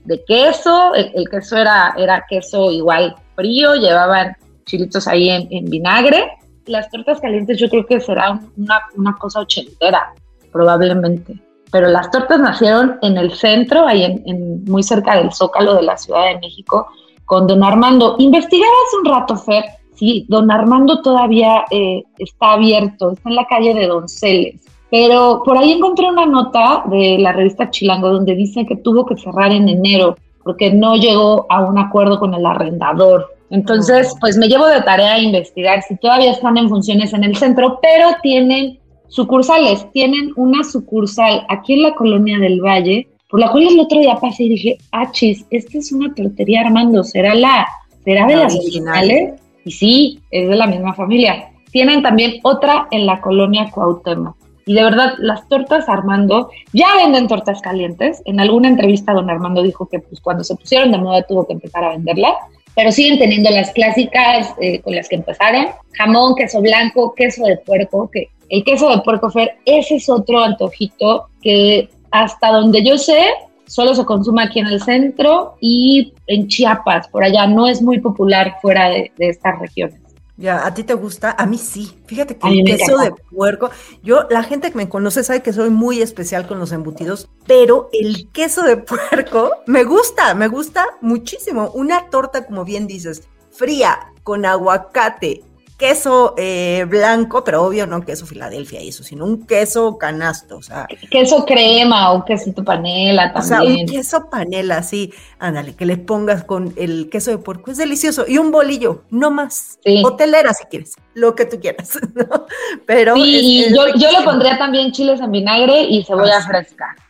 de 0.04 0.22
queso, 0.24 0.94
el, 0.94 1.10
el 1.14 1.28
queso 1.28 1.58
era, 1.58 1.92
era 1.98 2.24
queso 2.28 2.70
igual 2.70 3.16
frío, 3.34 3.74
llevaban 3.74 4.36
chilitos 4.70 5.06
ahí 5.08 5.28
en, 5.28 5.64
vinagre. 5.66 6.30
Las 6.66 6.88
tortas 6.90 7.20
calientes 7.20 7.58
yo 7.58 7.68
creo 7.68 7.84
que 7.84 8.00
será 8.00 8.40
una, 8.56 9.16
cosa 9.18 9.40
ochentera, 9.40 10.12
probablemente. 10.52 11.34
Pero 11.72 11.88
las 11.88 12.10
tortas 12.10 12.38
nacieron 12.38 12.98
en 13.02 13.16
el 13.16 13.32
centro, 13.32 13.86
ahí 13.86 14.04
en, 14.04 14.64
muy 14.64 14.82
cerca 14.82 15.16
del 15.16 15.32
Zócalo 15.32 15.74
de 15.74 15.82
la 15.82 15.96
Ciudad 15.96 16.26
de 16.26 16.38
México, 16.40 16.86
con 17.24 17.46
don 17.46 17.62
Armando. 17.64 18.16
Investigaba 18.18 18.72
hace 18.86 18.96
un 18.98 19.04
rato, 19.04 19.36
Fer, 19.36 19.64
sí, 19.94 20.26
don 20.28 20.50
Armando 20.50 21.02
todavía 21.02 21.64
eh, 21.70 22.02
está 22.18 22.52
abierto, 22.52 23.12
está 23.12 23.28
en 23.28 23.36
la 23.36 23.46
calle 23.46 23.74
de 23.74 23.86
Donceles. 23.86 24.60
Pero 24.90 25.42
por 25.44 25.56
ahí 25.56 25.72
encontré 25.72 26.08
una 26.08 26.26
nota 26.26 26.82
de 26.86 27.16
la 27.18 27.32
revista 27.32 27.70
Chilango 27.70 28.10
donde 28.10 28.34
dice 28.34 28.66
que 28.66 28.76
tuvo 28.76 29.06
que 29.06 29.16
cerrar 29.16 29.52
en 29.52 29.68
enero 29.68 30.16
porque 30.42 30.72
no 30.72 30.96
llegó 30.96 31.46
a 31.48 31.60
un 31.60 31.78
acuerdo 31.78 32.18
con 32.18 32.34
el 32.34 32.44
arrendador. 32.44 33.28
Entonces, 33.50 34.14
pues 34.20 34.36
me 34.36 34.48
llevo 34.48 34.66
de 34.66 34.80
tarea 34.82 35.14
a 35.14 35.18
investigar 35.18 35.82
si 35.82 35.96
todavía 35.96 36.30
están 36.30 36.56
en 36.56 36.68
funciones 36.68 37.12
en 37.12 37.24
el 37.24 37.36
centro, 37.36 37.80
pero 37.82 38.16
tienen 38.22 38.78
sucursales, 39.08 39.90
tienen 39.92 40.32
una 40.36 40.62
sucursal 40.62 41.44
aquí 41.48 41.74
en 41.74 41.82
la 41.82 41.94
colonia 41.94 42.38
del 42.38 42.60
Valle, 42.60 43.08
por 43.28 43.40
la 43.40 43.50
cual 43.50 43.66
el 43.68 43.80
otro 43.80 43.98
día 43.98 44.16
pasé 44.16 44.44
y 44.44 44.50
dije, 44.50 44.78
ah, 44.92 45.10
chis, 45.10 45.44
esta 45.50 45.78
es 45.78 45.90
una 45.90 46.14
tortería 46.14 46.62
Armando, 46.62 47.02
¿será 47.02 47.34
la, 47.34 47.66
será 48.04 48.26
de 48.26 48.36
las 48.36 48.54
originales? 48.54 49.40
Y 49.64 49.70
sí, 49.72 50.20
es 50.30 50.48
de 50.48 50.56
la 50.56 50.66
misma 50.66 50.94
familia. 50.94 51.50
Tienen 51.72 52.02
también 52.02 52.40
otra 52.44 52.86
en 52.90 53.06
la 53.06 53.20
colonia 53.20 53.70
Cuauhtémoc. 53.72 54.36
Y 54.66 54.74
de 54.74 54.84
verdad, 54.84 55.14
las 55.18 55.48
tortas 55.48 55.88
Armando 55.88 56.50
ya 56.72 56.86
venden 56.96 57.26
tortas 57.26 57.60
calientes. 57.60 58.22
En 58.24 58.38
alguna 58.38 58.68
entrevista 58.68 59.12
don 59.12 59.28
Armando 59.28 59.62
dijo 59.62 59.88
que 59.88 59.98
pues 59.98 60.20
cuando 60.20 60.44
se 60.44 60.54
pusieron 60.54 60.92
de 60.92 60.98
moda 60.98 61.22
tuvo 61.22 61.46
que 61.46 61.54
empezar 61.54 61.82
a 61.84 61.90
venderlas 61.90 62.34
pero 62.74 62.92
siguen 62.92 63.18
teniendo 63.18 63.50
las 63.50 63.70
clásicas 63.72 64.54
eh, 64.60 64.80
con 64.80 64.94
las 64.94 65.08
que 65.08 65.16
empezaron, 65.16 65.66
jamón, 65.92 66.34
queso 66.34 66.60
blanco, 66.60 67.14
queso 67.14 67.44
de 67.44 67.56
puerco, 67.58 68.10
que 68.10 68.28
el 68.48 68.64
queso 68.64 68.90
de 68.90 69.02
puerco 69.02 69.30
fer, 69.30 69.56
ese 69.64 69.96
es 69.96 70.08
otro 70.08 70.40
antojito 70.40 71.28
que 71.42 71.88
hasta 72.10 72.50
donde 72.50 72.84
yo 72.84 72.98
sé, 72.98 73.30
solo 73.66 73.94
se 73.94 74.04
consume 74.04 74.42
aquí 74.42 74.58
en 74.58 74.66
el 74.66 74.82
centro 74.82 75.56
y 75.60 76.12
en 76.26 76.48
Chiapas, 76.48 77.08
por 77.08 77.22
allá, 77.22 77.46
no 77.46 77.68
es 77.68 77.80
muy 77.80 78.00
popular 78.00 78.56
fuera 78.60 78.88
de, 78.88 79.12
estas 79.18 79.58
regiones. 79.60 80.00
Ya, 80.40 80.64
¿a 80.64 80.72
ti 80.72 80.84
te 80.84 80.94
gusta? 80.94 81.36
A 81.38 81.44
mí 81.44 81.58
sí. 81.58 81.98
Fíjate 82.06 82.38
que 82.38 82.48
el 82.48 82.64
queso 82.64 82.96
de 82.96 83.12
puerco, 83.12 83.68
yo, 84.02 84.26
la 84.30 84.42
gente 84.42 84.70
que 84.70 84.78
me 84.78 84.88
conoce 84.88 85.22
sabe 85.22 85.42
que 85.42 85.52
soy 85.52 85.68
muy 85.68 86.00
especial 86.00 86.46
con 86.46 86.58
los 86.58 86.72
embutidos, 86.72 87.28
pero 87.46 87.90
el 87.92 88.30
queso 88.32 88.62
de 88.62 88.78
puerco 88.78 89.50
me 89.66 89.84
gusta, 89.84 90.34
me 90.34 90.48
gusta 90.48 90.86
muchísimo. 91.02 91.70
Una 91.72 92.08
torta, 92.08 92.46
como 92.46 92.64
bien 92.64 92.86
dices, 92.86 93.28
fría, 93.50 93.98
con 94.22 94.46
aguacate, 94.46 95.44
queso 95.80 96.34
eh, 96.36 96.84
blanco, 96.86 97.42
pero 97.42 97.62
obvio 97.62 97.86
no 97.86 98.02
queso 98.02 98.26
Filadelfia 98.26 98.82
y 98.82 98.88
eso, 98.88 99.02
sino 99.02 99.24
un 99.24 99.46
queso 99.46 99.96
canasto, 99.96 100.58
o 100.58 100.62
sea. 100.62 100.86
Queso 101.10 101.46
crema 101.46 102.12
o 102.12 102.22
quesito 102.22 102.62
panela 102.62 103.32
también. 103.32 103.42
O 103.42 103.42
sea, 103.42 103.62
un 103.62 103.86
queso 103.86 104.28
panela, 104.28 104.82
sí, 104.82 105.10
ándale, 105.38 105.74
que 105.74 105.86
le 105.86 105.96
pongas 105.96 106.44
con 106.44 106.74
el 106.76 107.08
queso 107.08 107.30
de 107.30 107.38
puerco, 107.38 107.70
es 107.70 107.78
delicioso. 107.78 108.26
Y 108.28 108.36
un 108.36 108.50
bolillo, 108.50 109.04
no 109.08 109.30
más. 109.30 109.78
Hotelera 110.04 110.52
si 110.52 110.64
quieres, 110.64 110.96
lo 111.14 111.34
que 111.34 111.46
tú 111.46 111.58
quieras, 111.58 111.98
¿no? 112.14 112.44
Pero. 112.84 113.14
Sí, 113.14 113.64
yo, 113.74 113.86
yo 113.96 114.10
le 114.12 114.22
pondría 114.22 114.58
también 114.58 114.92
chiles 114.92 115.18
en 115.20 115.32
vinagre 115.32 115.80
y 115.84 116.04
cebolla 116.04 116.40
ah, 116.40 116.46
fresca. 116.46 116.94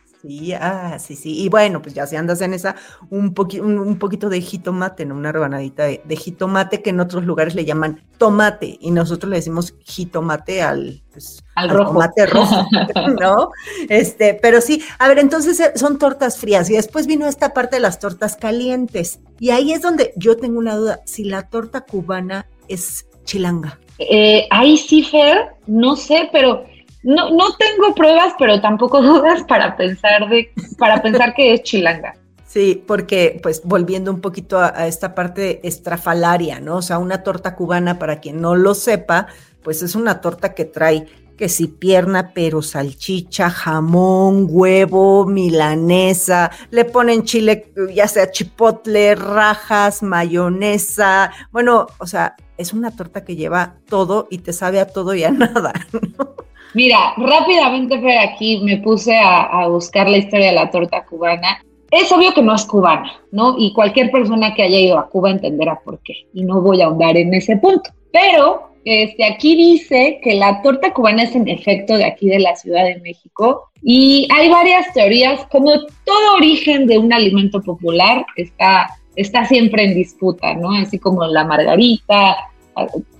ah, 0.59 0.99
sí, 0.99 1.15
sí. 1.15 1.43
Y 1.43 1.49
bueno, 1.49 1.81
pues 1.81 1.93
ya 1.95 2.05
si 2.05 2.15
andas 2.15 2.41
en 2.41 2.53
esa, 2.53 2.75
un, 3.09 3.33
un, 3.61 3.99
poquito 3.99 4.29
de 4.29 4.41
jitomate, 4.41 5.05
¿no? 5.05 5.15
Una 5.15 5.31
rebanadita 5.31 5.85
de, 5.85 6.15
jitomate 6.15 6.81
que 6.81 6.91
en 6.91 6.99
otros 6.99 7.25
lugares 7.25 7.55
le 7.55 7.65
llaman 7.65 8.03
tomate 8.17 8.77
y 8.79 8.91
nosotros 8.91 9.29
le 9.29 9.37
decimos 9.37 9.75
jitomate 9.81 10.61
al, 10.61 11.01
pues, 11.11 11.43
al, 11.55 11.69
rojo. 11.69 11.93
tomate 11.93 12.25
rojo, 12.25 12.65
¿no? 13.19 13.49
Este, 13.89 14.37
pero 14.41 14.61
sí, 14.61 14.83
a 14.99 15.07
ver, 15.07 15.19
entonces 15.19 15.59
eh, 15.59 15.71
son 15.75 15.97
tortas 15.97 16.37
frías 16.37 16.69
y 16.69 16.73
después 16.73 17.07
vino 17.07 17.27
esta 17.27 17.53
parte 17.53 17.77
de 17.77 17.81
las 17.81 17.99
tortas 17.99 18.35
calientes. 18.35 19.19
Y 19.39 19.49
ahí 19.49 19.73
es 19.73 19.81
donde 19.81 20.13
yo 20.15 20.37
tengo 20.37 20.59
una 20.59 20.75
duda, 20.75 21.01
si 21.05 21.23
la 21.23 21.49
torta 21.49 21.81
cubana 21.81 22.47
es 22.67 23.07
chilanga. 23.23 23.79
Eh, 23.97 24.47
ahí 24.49 24.77
sí, 24.77 25.03
Fer, 25.03 25.55
no 25.67 25.95
sé, 25.95 26.29
pero 26.31 26.65
no, 27.03 27.29
no 27.31 27.55
tengo 27.55 27.93
pruebas, 27.95 28.33
pero 28.37 28.61
tampoco 28.61 29.01
dudas 29.01 29.43
para 29.43 29.75
pensar 29.75 30.29
de, 30.29 30.51
para 30.77 31.01
pensar 31.01 31.33
que 31.33 31.53
es 31.53 31.63
chilanga. 31.63 32.15
Sí, 32.45 32.83
porque 32.85 33.39
pues 33.41 33.61
volviendo 33.63 34.11
un 34.11 34.19
poquito 34.19 34.59
a, 34.59 34.85
esta 34.85 35.15
parte 35.15 35.65
estrafalaria, 35.65 36.59
¿no? 36.59 36.77
O 36.77 36.81
sea, 36.81 36.97
una 36.97 37.23
torta 37.23 37.55
cubana, 37.55 37.97
para 37.97 38.19
quien 38.19 38.41
no 38.41 38.55
lo 38.55 38.73
sepa, 38.73 39.27
pues 39.63 39.81
es 39.81 39.95
una 39.95 40.19
torta 40.19 40.53
que 40.53 40.65
trae 40.65 41.07
que 41.37 41.47
si 41.49 41.67
pierna, 41.67 42.33
pero 42.35 42.61
salchicha, 42.61 43.49
jamón, 43.49 44.47
huevo, 44.49 45.25
milanesa, 45.25 46.51
le 46.69 46.85
ponen 46.85 47.23
chile, 47.23 47.73
ya 47.95 48.07
sea 48.07 48.29
chipotle, 48.29 49.15
rajas, 49.15 50.03
mayonesa, 50.03 51.31
bueno, 51.51 51.87
o 51.99 52.05
sea, 52.05 52.35
es 52.57 52.73
una 52.73 52.95
torta 52.95 53.23
que 53.23 53.35
lleva 53.35 53.77
todo 53.87 54.27
y 54.29 54.39
te 54.39 54.53
sabe 54.53 54.79
a 54.81 54.87
todo 54.87 55.15
y 55.15 55.23
a 55.23 55.31
nada, 55.31 55.73
¿no? 55.93 56.35
Mira, 56.73 57.13
rápidamente, 57.17 57.99
Fer, 57.99 58.17
aquí 58.19 58.61
me 58.63 58.77
puse 58.77 59.17
a, 59.17 59.67
buscar 59.67 60.09
la 60.09 60.17
historia 60.17 60.47
de 60.47 60.53
la 60.53 60.69
torta 60.69 61.03
cubana. 61.05 61.63
Es 61.91 62.11
obvio 62.11 62.33
que 62.33 62.41
no 62.41 62.55
es 62.55 62.65
cubana, 62.65 63.11
¿no? 63.31 63.55
Y 63.57 63.73
cualquier 63.73 64.11
persona 64.11 64.53
que 64.53 64.63
haya 64.63 64.79
ido 64.79 64.97
a 64.97 65.09
Cuba 65.09 65.31
entenderá 65.31 65.79
por 65.83 65.99
qué. 66.03 66.13
Y 66.33 66.43
no 66.43 66.61
voy 66.61 66.81
a 66.81 66.85
ahondar 66.85 67.17
en 67.17 67.33
ese 67.33 67.57
punto. 67.57 67.89
Pero 68.13 68.71
este, 68.85 69.25
aquí 69.25 69.55
dice 69.55 70.19
que 70.23 70.35
la 70.35 70.61
torta 70.61 70.93
cubana 70.93 71.23
es 71.23 71.35
en 71.35 71.47
efecto 71.47 71.97
de 71.97 72.05
aquí 72.05 72.29
de 72.29 72.39
la 72.39 72.55
Ciudad 72.55 72.85
de 72.85 72.99
México 73.01 73.69
y 73.83 74.27
hay 74.33 74.49
varias 74.49 74.91
teorías, 74.93 75.45
como 75.51 75.71
todo 76.05 76.35
origen 76.37 76.87
de 76.87 76.97
un 76.97 77.13
alimento 77.13 77.61
popular 77.61 78.25
está, 78.37 78.89
está 79.15 79.45
siempre 79.45 79.83
en 79.83 79.93
disputa, 79.93 80.55
¿no? 80.55 80.71
Así 80.71 80.97
como 80.97 81.25
la 81.25 81.45
margarita, 81.45 82.37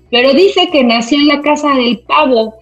pero 0.10 0.34
dice 0.34 0.70
que 0.72 0.84
nació 0.84 1.20
en 1.20 1.28
la 1.28 1.42
casa 1.42 1.76
del 1.76 2.00
pavo 2.00 2.56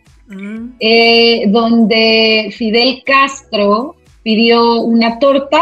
eh, 0.79 1.45
donde 1.47 2.53
Fidel 2.55 3.01
Castro 3.05 3.95
pidió 4.23 4.81
una 4.81 5.19
torta 5.19 5.61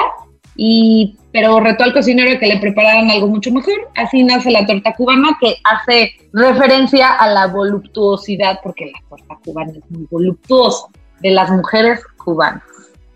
y 0.56 1.18
pero 1.32 1.60
retó 1.60 1.84
al 1.84 1.94
cocinero 1.94 2.40
que 2.40 2.48
le 2.48 2.58
prepararan 2.58 3.12
algo 3.12 3.28
mucho 3.28 3.52
mejor. 3.52 3.76
Así 3.96 4.24
nace 4.24 4.50
la 4.50 4.66
torta 4.66 4.96
cubana 4.96 5.38
que 5.40 5.58
hace 5.64 6.14
referencia 6.34 7.14
a 7.14 7.30
la 7.30 7.46
voluptuosidad, 7.46 8.60
porque 8.64 8.88
la 8.88 9.00
torta 9.08 9.38
cubana 9.46 9.72
es 9.72 9.92
muy 9.92 10.08
voluptuosa, 10.10 10.88
de 11.20 11.32
las 11.32 11.52
mujeres 11.52 12.02
cubanas. 12.18 12.64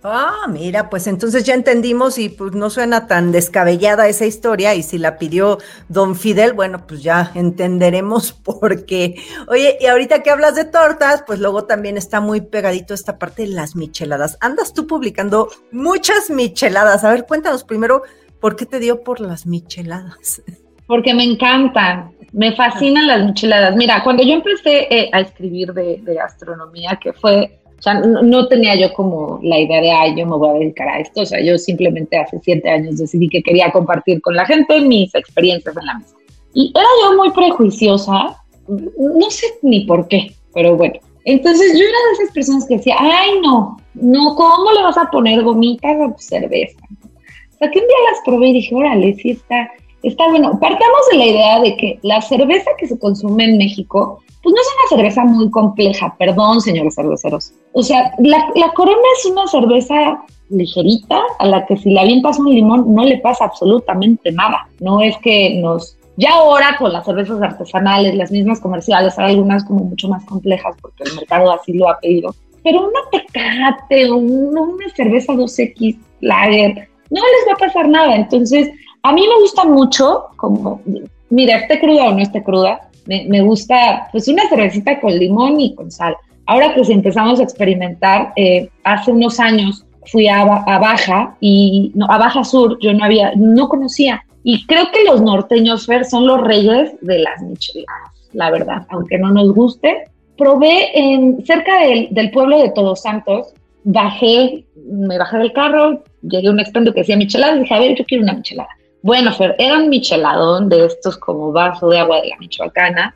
Ah, 0.03 0.47
mira, 0.49 0.89
pues 0.89 1.05
entonces 1.05 1.43
ya 1.43 1.53
entendimos 1.53 2.17
y 2.17 2.29
pues 2.29 2.53
no 2.53 2.71
suena 2.71 3.05
tan 3.05 3.31
descabellada 3.31 4.07
esa 4.07 4.25
historia 4.25 4.73
y 4.73 4.81
si 4.81 4.97
la 4.97 5.19
pidió 5.19 5.59
don 5.89 6.15
Fidel, 6.15 6.53
bueno, 6.53 6.87
pues 6.87 7.03
ya 7.03 7.31
entenderemos 7.35 8.33
por 8.43 8.85
qué. 8.85 9.15
Oye, 9.47 9.77
y 9.79 9.85
ahorita 9.85 10.23
que 10.23 10.31
hablas 10.31 10.55
de 10.55 10.65
tortas, 10.65 11.23
pues 11.27 11.39
luego 11.39 11.65
también 11.65 11.97
está 11.97 12.19
muy 12.19 12.41
pegadito 12.41 12.95
esta 12.95 13.19
parte 13.19 13.43
de 13.43 13.49
las 13.49 13.75
micheladas. 13.75 14.39
Andas 14.41 14.73
tú 14.73 14.87
publicando 14.87 15.49
muchas 15.71 16.31
micheladas. 16.31 17.03
A 17.03 17.11
ver, 17.11 17.27
cuéntanos 17.27 17.63
primero, 17.63 18.01
¿por 18.39 18.55
qué 18.55 18.65
te 18.65 18.79
dio 18.79 19.03
por 19.03 19.19
las 19.19 19.45
micheladas? 19.45 20.41
Porque 20.87 21.13
me 21.13 21.23
encantan, 21.23 22.11
me 22.33 22.53
fascinan 22.53 23.07
las 23.07 23.23
micheladas. 23.23 23.75
Mira, 23.77 24.03
cuando 24.03 24.23
yo 24.23 24.33
empecé 24.33 24.87
eh, 24.89 25.09
a 25.13 25.21
escribir 25.21 25.71
de, 25.73 26.01
de 26.01 26.19
astronomía, 26.19 26.99
que 27.01 27.13
fue 27.13 27.60
o 27.81 27.83
sea, 27.83 27.95
no, 27.95 28.47
tenía 28.47 28.75
yo 28.75 28.93
como 28.93 29.39
la 29.41 29.57
idea 29.57 29.81
de, 29.81 29.91
ay, 29.91 30.15
yo 30.15 30.27
me 30.27 30.37
voy 30.37 30.49
a 30.49 30.59
dedicar 30.59 30.87
a 30.87 30.99
esto. 30.99 31.21
O 31.21 31.25
sea, 31.25 31.41
yo 31.41 31.57
simplemente 31.57 32.15
hace 32.15 32.37
siete 32.43 32.69
años 32.69 32.99
decidí 32.99 33.27
que 33.27 33.41
quería 33.41 33.71
compartir 33.71 34.21
con 34.21 34.35
la 34.35 34.45
gente 34.45 34.81
mis 34.81 35.15
experiencias 35.15 35.75
en 35.75 35.85
la 35.87 35.95
mesa. 35.95 36.15
Y 36.53 36.71
era 36.75 36.85
yo 37.01 37.17
muy 37.17 37.31
prejuiciosa, 37.31 38.37
no 38.67 39.31
sé 39.31 39.47
ni 39.63 39.85
por 39.85 40.07
qué, 40.07 40.31
pero 40.53 40.77
bueno. 40.77 40.93
Entonces 41.25 41.71
yo 41.73 41.83
era 41.83 41.97
de 42.07 42.23
esas 42.23 42.33
personas 42.35 42.67
que 42.67 42.77
decía, 42.77 42.97
ay, 42.99 43.39
no, 43.41 43.77
no, 43.95 44.35
¿cómo 44.35 44.71
le 44.73 44.83
vas 44.83 44.99
a 44.99 45.09
poner 45.09 45.41
gomitas 45.41 45.97
a 45.99 46.13
cerveza? 46.19 46.77
O 46.91 47.57
sea, 47.57 47.71
que 47.71 47.79
un 47.79 47.87
día 47.87 48.11
las 48.11 48.21
probé 48.23 48.49
y 48.49 48.53
dije, 48.53 48.75
órale, 48.75 49.15
sí 49.15 49.31
está, 49.31 49.71
está 50.03 50.27
bueno. 50.29 50.59
Partamos 50.59 51.01
de 51.11 51.17
la 51.17 51.25
idea 51.25 51.59
de 51.61 51.77
que 51.77 51.99
la 52.01 52.21
cerveza 52.21 52.71
que 52.77 52.87
se 52.87 52.97
consume 52.99 53.45
en 53.45 53.57
México 53.57 54.21
pues 54.43 54.55
no 54.55 54.61
es 54.61 54.67
una 54.67 54.97
cerveza 54.97 55.23
muy 55.23 55.51
compleja, 55.51 56.15
perdón, 56.17 56.61
señores 56.61 56.95
cerveceros. 56.95 57.53
O 57.73 57.83
sea, 57.83 58.11
la, 58.17 58.71
Corona 58.73 58.97
es 59.19 59.25
una 59.27 59.45
cerveza 59.47 60.23
ligerita 60.49 61.21
a 61.39 61.45
la 61.45 61.65
que 61.65 61.77
si 61.77 61.91
la 61.91 62.01
avientas 62.01 62.39
un 62.39 62.49
limón 62.49 62.93
no 62.93 63.03
le 63.03 63.19
pasa 63.19 63.45
absolutamente 63.45 64.31
nada. 64.31 64.67
No 64.79 65.01
es 65.01 65.15
que 65.19 65.59
nos... 65.61 65.97
Ya 66.17 66.33
ahora 66.33 66.75
con 66.77 66.91
las 66.91 67.05
cervezas 67.05 67.41
artesanales, 67.41 68.15
las 68.15 68.31
mismas 68.31 68.59
comerciales, 68.59 69.17
hay 69.17 69.33
algunas 69.33 69.63
como 69.63 69.85
mucho 69.85 70.09
más 70.09 70.25
complejas 70.25 70.75
porque 70.81 71.03
el 71.03 71.15
mercado 71.15 71.51
así 71.51 71.73
lo 71.73 71.89
ha 71.89 71.99
pedido. 71.99 72.35
Pero 72.63 72.81
una 72.81 72.99
Tecate 73.11 74.09
o 74.09 74.17
una 74.17 74.61
cerveza 74.95 75.33
2X 75.33 75.97
Lager, 76.19 76.89
no 77.09 77.21
les 77.21 77.47
va 77.47 77.53
a 77.53 77.67
pasar 77.67 77.87
nada. 77.87 78.15
Entonces, 78.15 78.69
a 79.03 79.13
mí 79.13 79.25
me 79.27 79.41
gusta 79.41 79.65
mucho 79.65 80.25
como, 80.35 80.81
mira, 81.29 81.57
esté 81.57 81.79
cruda 81.79 82.05
o 82.05 82.13
no 82.13 82.19
esté 82.19 82.43
cruda, 82.43 82.89
me, 83.07 83.41
gusta 83.41 84.07
pues 84.11 84.27
una 84.27 84.47
cervecita 84.47 84.99
con 84.99 85.17
limón 85.17 85.59
y 85.59 85.73
con 85.75 85.91
sal. 85.91 86.15
Ahora 86.45 86.73
pues 86.75 86.89
empezamos 86.89 87.39
a 87.39 87.43
experimentar, 87.43 88.33
eh, 88.35 88.69
hace 88.83 89.11
unos 89.11 89.39
años 89.39 89.83
fui 90.05 90.27
a, 90.27 90.43
Baja 90.45 91.35
y 91.39 91.91
no, 91.95 92.05
a 92.09 92.17
Baja 92.17 92.43
Sur, 92.43 92.77
yo 92.79 92.93
no 92.93 93.03
había, 93.03 93.33
no 93.35 93.69
conocía. 93.69 94.23
Y 94.43 94.65
creo 94.65 94.91
que 94.91 95.03
los 95.03 95.21
norteños, 95.21 95.85
Fer, 95.85 96.05
son 96.05 96.25
los 96.25 96.41
reyes 96.41 96.93
de 97.01 97.19
las 97.19 97.41
micheladas, 97.41 98.11
la 98.33 98.49
verdad, 98.49 98.85
aunque 98.89 99.17
no 99.17 99.31
nos 99.31 99.53
guste. 99.53 100.05
Probé 100.37 100.97
en, 100.97 101.45
cerca 101.45 101.81
del, 101.81 102.07
del 102.11 102.31
pueblo 102.31 102.59
de 102.59 102.71
Todos 102.71 103.01
Santos, 103.01 103.53
bajé, 103.83 104.65
me 104.75 105.17
bajé 105.17 105.37
del 105.37 105.53
carro, 105.53 106.03
llegué 106.23 106.47
a 106.47 106.51
un 106.51 106.59
expendio 106.59 106.93
que 106.93 107.01
decía 107.01 107.17
micheladas, 107.17 107.59
dije, 107.59 107.73
a 107.73 107.79
ver, 107.79 107.95
yo 107.95 108.05
quiero 108.05 108.23
una 108.23 108.33
michelada. 108.33 108.69
Bueno, 109.03 109.33
Fer, 109.33 109.55
era 109.57 109.77
un 109.77 109.89
micheladón 109.89 110.69
de 110.69 110.85
estos 110.85 111.17
como 111.17 111.51
vaso 111.51 111.89
de 111.89 111.99
agua 111.99 112.21
de 112.21 112.29
la 112.29 112.37
Michoacana. 112.37 113.15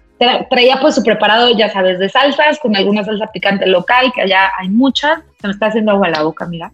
traía 0.49 0.79
pues 0.81 0.95
su 0.95 1.03
preparado, 1.03 1.55
ya 1.55 1.69
sabes, 1.71 1.99
de 1.99 2.09
salsas, 2.09 2.59
con 2.59 2.75
alguna 2.75 3.03
salsa 3.03 3.27
picante 3.27 3.67
local, 3.67 4.11
que 4.13 4.21
allá 4.21 4.51
hay 4.57 4.69
muchas. 4.69 5.19
Se 5.39 5.47
me 5.47 5.53
está 5.53 5.67
haciendo 5.67 5.91
agua 5.91 6.09
la 6.09 6.23
boca, 6.23 6.47
mira. 6.47 6.71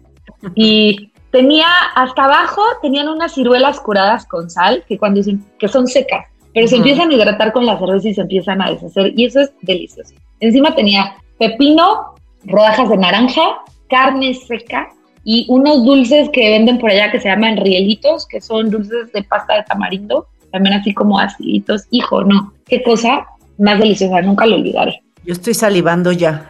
Y 0.54 1.12
tenía 1.30 1.66
hasta 1.94 2.24
abajo, 2.24 2.62
tenían 2.80 3.08
unas 3.08 3.34
ciruelas 3.34 3.80
curadas 3.80 4.26
con 4.26 4.48
sal, 4.48 4.84
que 4.88 4.98
cuando 4.98 5.20
que 5.58 5.68
son 5.68 5.86
secas, 5.86 6.26
pero 6.54 6.68
se 6.68 6.76
empiezan 6.76 7.10
a 7.10 7.14
hidratar 7.14 7.52
con 7.52 7.66
la 7.66 7.78
cerveza 7.78 8.08
y 8.08 8.14
se 8.14 8.20
empiezan 8.22 8.62
a 8.62 8.70
deshacer. 8.70 9.12
Y 9.16 9.26
eso 9.26 9.40
es 9.40 9.52
delicioso. 9.62 10.14
Encima 10.40 10.74
tenía 10.74 11.16
pepino, 11.38 12.14
rodajas 12.44 12.88
de 12.88 12.96
naranja, 12.96 13.42
carne 13.88 14.34
seca, 14.34 14.88
y 15.24 15.46
unos 15.48 15.84
dulces 15.84 16.28
que 16.32 16.50
venden 16.50 16.78
por 16.78 16.90
allá 16.90 17.10
que 17.10 17.20
se 17.20 17.28
llaman 17.28 17.56
rielitos, 17.56 18.26
que 18.26 18.40
son 18.40 18.70
dulces 18.70 19.12
de 19.12 19.22
pasta 19.22 19.54
de 19.54 19.62
tamarindo, 19.64 20.26
también 20.50 20.74
así 20.74 20.92
como 20.92 21.18
aciditos. 21.18 21.84
Hijo, 21.90 22.24
no, 22.24 22.52
qué 22.66 22.82
cosa 22.82 23.26
más 23.58 23.78
deliciosa, 23.78 24.20
nunca 24.22 24.46
lo 24.46 24.56
olvidaré. 24.56 25.02
Yo 25.24 25.32
estoy 25.32 25.54
salivando 25.54 26.12
ya. 26.12 26.46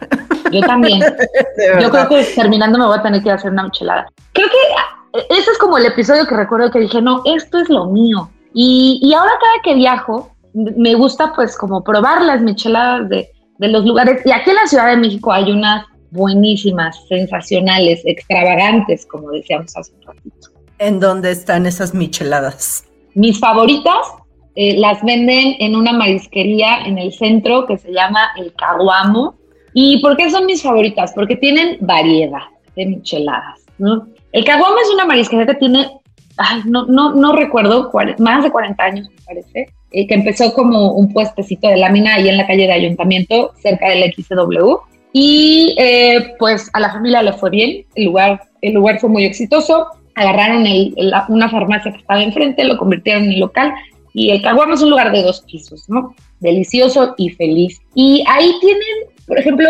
Yo 0.51 0.61
también. 0.61 0.99
Yo 1.81 1.89
creo 1.89 2.09
que 2.09 2.23
terminando 2.35 2.79
me 2.79 2.85
voy 2.85 2.97
a 2.97 3.03
tener 3.03 3.21
que 3.21 3.31
hacer 3.31 3.51
una 3.51 3.63
michelada. 3.63 4.07
Creo 4.33 4.47
que 4.47 5.19
eh, 5.19 5.25
ese 5.29 5.51
es 5.51 5.57
como 5.59 5.77
el 5.77 5.85
episodio 5.85 6.25
que 6.25 6.35
recuerdo 6.35 6.71
que 6.71 6.79
dije, 6.79 7.01
no, 7.01 7.21
esto 7.25 7.59
es 7.59 7.69
lo 7.69 7.85
mío. 7.87 8.29
Y, 8.53 8.99
y 9.01 9.13
ahora 9.13 9.31
cada 9.39 9.61
que 9.63 9.75
viajo, 9.75 10.31
me 10.53 10.95
gusta 10.95 11.33
pues 11.35 11.57
como 11.57 11.83
probar 11.83 12.21
las 12.23 12.41
micheladas 12.41 13.09
de, 13.09 13.29
de 13.57 13.67
los 13.67 13.85
lugares. 13.85 14.21
Y 14.25 14.31
aquí 14.31 14.49
en 14.49 14.55
la 14.55 14.67
Ciudad 14.67 14.87
de 14.87 14.97
México 14.97 15.31
hay 15.31 15.51
unas 15.51 15.85
buenísimas, 16.13 17.05
sensacionales, 17.07 18.01
extravagantes, 18.05 19.05
como 19.05 19.31
decíamos 19.31 19.75
hace 19.75 19.91
un 19.95 20.01
ratito. 20.03 20.49
¿En 20.79 20.99
dónde 20.99 21.31
están 21.31 21.65
esas 21.65 21.93
micheladas? 21.93 22.85
Mis 23.15 23.39
favoritas 23.39 23.97
eh, 24.55 24.77
las 24.77 25.03
venden 25.03 25.55
en 25.59 25.75
una 25.75 25.93
marisquería 25.93 26.83
en 26.85 26.97
el 26.97 27.11
centro 27.11 27.65
que 27.65 27.77
se 27.77 27.91
llama 27.91 28.29
El 28.37 28.53
Caguamo. 28.53 29.35
¿Y 29.73 30.01
por 30.01 30.15
qué 30.15 30.29
son 30.29 30.45
mis 30.45 30.61
favoritas? 30.61 31.13
Porque 31.15 31.35
tienen 31.35 31.77
variedad 31.81 32.43
de 32.75 32.85
micheladas. 32.85 33.61
¿no? 33.77 34.07
El 34.31 34.45
Caguamo 34.45 34.75
es 34.83 34.89
una 34.93 35.05
marisquería 35.05 35.47
que 35.47 35.55
tiene, 35.55 35.89
ay, 36.37 36.61
no, 36.65 36.85
no, 36.85 37.13
no 37.13 37.35
recuerdo, 37.35 37.91
más 38.19 38.43
de 38.43 38.51
40 38.51 38.83
años 38.83 39.09
me 39.09 39.21
parece, 39.25 39.73
eh, 39.91 40.07
que 40.07 40.13
empezó 40.13 40.53
como 40.53 40.93
un 40.93 41.11
puestecito 41.11 41.67
de 41.67 41.77
lámina 41.77 42.15
ahí 42.15 42.29
en 42.29 42.37
la 42.37 42.45
calle 42.47 42.67
de 42.67 42.73
Ayuntamiento, 42.73 43.51
cerca 43.61 43.89
del 43.89 44.13
XW. 44.13 44.92
Y 45.13 45.75
eh, 45.77 46.35
pues 46.39 46.69
a 46.73 46.79
la 46.79 46.91
familia 46.91 47.21
le 47.21 47.33
fue 47.33 47.51
bien, 47.51 47.85
el 47.95 48.05
lugar, 48.05 48.41
el 48.61 48.73
lugar 48.73 48.99
fue 48.99 49.09
muy 49.09 49.25
exitoso, 49.25 49.87
agarraron 50.15 50.65
una 51.29 51.49
farmacia 51.49 51.91
que 51.91 51.99
estaba 51.99 52.21
enfrente, 52.21 52.63
lo 52.63 52.77
convirtieron 52.77 53.23
en 53.25 53.39
local 53.39 53.73
y 54.13 54.31
el 54.31 54.41
Caguamo 54.41 54.73
es 54.73 54.81
un 54.81 54.91
lugar 54.91 55.11
de 55.11 55.23
dos 55.23 55.41
pisos, 55.41 55.89
¿no? 55.89 56.15
Delicioso 56.39 57.15
y 57.17 57.29
feliz. 57.29 57.81
Y 57.95 58.23
ahí 58.27 58.51
tienen, 58.61 58.81
por 59.27 59.39
ejemplo, 59.39 59.69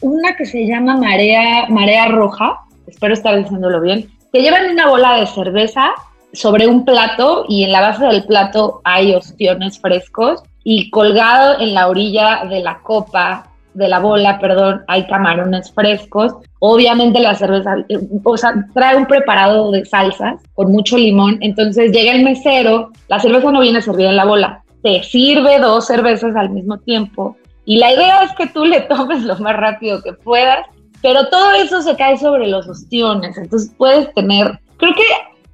una 0.00 0.34
que 0.36 0.46
se 0.46 0.66
llama 0.66 0.96
Marea, 0.96 1.66
Marea 1.68 2.08
Roja, 2.08 2.60
espero 2.86 3.14
estar 3.14 3.36
diciéndolo 3.36 3.80
bien, 3.80 4.10
que 4.32 4.40
llevan 4.40 4.70
una 4.70 4.88
bola 4.88 5.18
de 5.18 5.26
cerveza 5.26 5.90
sobre 6.32 6.66
un 6.66 6.84
plato 6.84 7.44
y 7.48 7.64
en 7.64 7.72
la 7.72 7.82
base 7.82 8.06
del 8.06 8.24
plato 8.24 8.80
hay 8.84 9.14
ostiones 9.14 9.78
frescos 9.78 10.42
y 10.64 10.90
colgado 10.90 11.60
en 11.60 11.74
la 11.74 11.88
orilla 11.88 12.44
de 12.48 12.60
la 12.60 12.78
copa 12.78 13.51
de 13.74 13.88
la 13.88 13.98
bola, 13.98 14.38
perdón, 14.38 14.82
hay 14.88 15.06
camarones 15.06 15.72
frescos. 15.72 16.34
Obviamente 16.58 17.20
la 17.20 17.34
cerveza, 17.34 17.76
eh, 17.88 17.98
o 18.22 18.36
sea, 18.36 18.54
trae 18.74 18.96
un 18.96 19.06
preparado 19.06 19.70
de 19.70 19.84
salsas 19.84 20.40
con 20.54 20.70
mucho 20.70 20.96
limón. 20.96 21.38
Entonces 21.40 21.92
llega 21.92 22.12
el 22.12 22.24
mesero, 22.24 22.90
la 23.08 23.18
cerveza 23.18 23.50
no 23.50 23.60
viene 23.60 23.82
servida 23.82 24.10
en 24.10 24.16
la 24.16 24.24
bola, 24.24 24.62
te 24.82 25.02
sirve 25.02 25.58
dos 25.58 25.86
cervezas 25.86 26.36
al 26.36 26.50
mismo 26.50 26.78
tiempo. 26.78 27.36
Y 27.64 27.78
la 27.78 27.92
idea 27.92 28.22
es 28.24 28.32
que 28.32 28.46
tú 28.46 28.64
le 28.64 28.80
tomes 28.82 29.22
lo 29.22 29.36
más 29.38 29.56
rápido 29.56 30.02
que 30.02 30.12
puedas, 30.12 30.66
pero 31.00 31.28
todo 31.28 31.52
eso 31.52 31.82
se 31.82 31.96
cae 31.96 32.16
sobre 32.18 32.46
los 32.48 32.68
ostiones. 32.68 33.36
Entonces 33.36 33.72
puedes 33.76 34.12
tener, 34.14 34.58
creo 34.76 34.94
que 34.94 35.02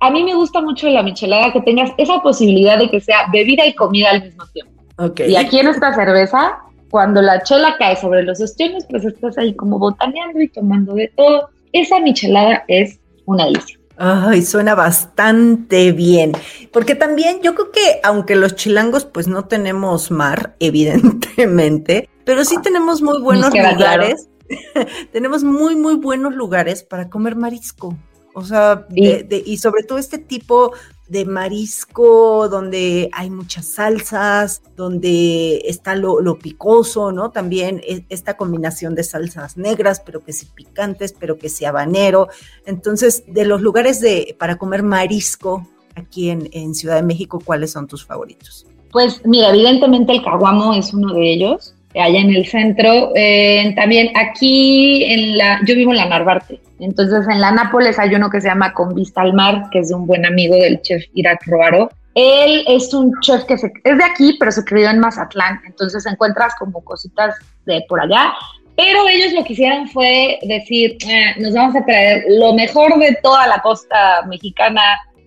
a 0.00 0.10
mí 0.10 0.22
me 0.22 0.34
gusta 0.34 0.60
mucho 0.60 0.88
la 0.88 1.02
michelada 1.02 1.52
que 1.52 1.60
tengas 1.60 1.90
esa 1.98 2.20
posibilidad 2.20 2.78
de 2.78 2.88
que 2.90 3.00
sea 3.00 3.26
bebida 3.32 3.66
y 3.66 3.74
comida 3.74 4.10
al 4.10 4.22
mismo 4.22 4.44
tiempo. 4.46 4.72
Okay. 4.96 5.32
Y 5.32 5.36
aquí 5.36 5.58
en 5.58 5.68
esta 5.68 5.94
cerveza 5.94 6.58
cuando 6.90 7.20
la 7.22 7.42
chela 7.42 7.76
cae 7.78 7.96
sobre 7.96 8.22
los 8.22 8.40
ostiones, 8.40 8.86
pues 8.88 9.04
estás 9.04 9.36
ahí 9.38 9.54
como 9.54 9.78
botaneando 9.78 10.40
y 10.40 10.48
tomando 10.48 10.94
de 10.94 11.12
todo. 11.16 11.50
Esa 11.72 12.00
michelada 12.00 12.64
es 12.68 12.98
una 13.26 13.44
delicia. 13.44 13.78
Ay, 13.96 14.42
suena 14.42 14.74
bastante 14.74 15.92
bien. 15.92 16.32
Porque 16.72 16.94
también 16.94 17.40
yo 17.42 17.54
creo 17.54 17.72
que 17.72 18.00
aunque 18.04 18.36
los 18.36 18.54
chilangos 18.54 19.04
pues 19.04 19.26
no 19.26 19.46
tenemos 19.46 20.10
mar, 20.10 20.54
evidentemente, 20.60 22.08
pero 22.24 22.44
sí 22.44 22.56
tenemos 22.62 23.02
muy 23.02 23.20
buenos 23.20 23.52
lugares. 23.52 24.28
tenemos 25.12 25.44
muy, 25.44 25.76
muy 25.76 25.96
buenos 25.96 26.34
lugares 26.34 26.82
para 26.82 27.10
comer 27.10 27.36
marisco. 27.36 27.96
O 28.34 28.44
sea, 28.44 28.86
y 28.94 29.56
sobre 29.56 29.82
todo 29.82 29.98
este 29.98 30.18
tipo 30.18 30.72
de 31.08 31.24
marisco, 31.24 32.48
donde 32.48 33.08
hay 33.12 33.30
muchas 33.30 33.66
salsas, 33.66 34.62
donde 34.76 35.62
está 35.64 35.94
lo, 35.94 36.38
picoso, 36.38 37.12
¿no? 37.12 37.30
También 37.30 37.80
e, 37.84 38.04
esta 38.08 38.36
combinación 38.36 38.94
de 38.94 39.04
salsas 39.04 39.56
negras, 39.56 40.00
pero 40.04 40.22
que 40.22 40.32
sí 40.32 40.46
picantes, 40.54 41.14
pero 41.18 41.38
que 41.38 41.48
sí 41.48 41.64
habanero. 41.64 42.28
Entonces, 42.66 43.24
de 43.26 43.44
los 43.44 43.62
lugares 43.62 44.00
de, 44.00 44.36
para 44.38 44.56
comer 44.56 44.82
marisco 44.82 45.66
aquí 45.94 46.30
en, 46.30 46.48
en 46.52 46.74
Ciudad 46.74 46.96
de 46.96 47.02
México, 47.02 47.40
¿cuáles 47.44 47.72
son 47.72 47.86
tus 47.86 48.04
favoritos? 48.04 48.66
Pues 48.90 49.20
mira, 49.24 49.50
evidentemente 49.50 50.12
el 50.12 50.22
caguamo 50.22 50.74
es 50.74 50.94
uno 50.94 51.12
de 51.12 51.32
ellos, 51.32 51.74
allá 51.94 52.20
en 52.20 52.30
el 52.30 52.46
centro. 52.46 53.12
Eh, 53.14 53.72
también 53.76 54.10
aquí, 54.16 55.04
en 55.04 55.38
la, 55.38 55.60
yo 55.66 55.74
vivo 55.74 55.92
en 55.92 55.98
la 55.98 56.06
Narvarte, 56.06 56.60
entonces 56.80 57.26
en 57.28 57.40
la 57.40 57.50
Nápoles 57.50 57.98
hay 57.98 58.14
uno 58.14 58.30
que 58.30 58.40
se 58.40 58.48
llama 58.48 58.72
Con 58.72 58.94
Vista 58.94 59.22
al 59.22 59.34
Mar, 59.34 59.68
que 59.70 59.80
es 59.80 59.88
de 59.88 59.94
un 59.94 60.06
buen 60.06 60.24
amigo 60.26 60.54
del 60.54 60.80
chef 60.82 61.04
Irak 61.14 61.40
Roaro. 61.46 61.90
Él 62.14 62.64
es 62.66 62.92
un 62.94 63.12
chef 63.20 63.44
que 63.44 63.56
se, 63.56 63.72
es 63.84 63.96
de 63.96 64.04
aquí, 64.04 64.36
pero 64.38 64.50
se 64.50 64.64
crió 64.64 64.90
en 64.90 64.98
Mazatlán, 64.98 65.60
entonces 65.66 66.04
encuentras 66.06 66.54
como 66.58 66.82
cositas 66.82 67.34
de 67.64 67.84
por 67.88 68.00
allá. 68.00 68.32
Pero 68.76 69.08
ellos 69.08 69.32
lo 69.32 69.44
que 69.44 69.54
hicieron 69.54 69.88
fue 69.88 70.38
decir, 70.42 70.96
eh, 71.08 71.34
nos 71.40 71.52
vamos 71.52 71.74
a 71.74 71.84
traer 71.84 72.24
lo 72.28 72.54
mejor 72.54 72.96
de 72.98 73.18
toda 73.22 73.46
la 73.48 73.60
costa 73.60 74.22
mexicana, 74.28 74.80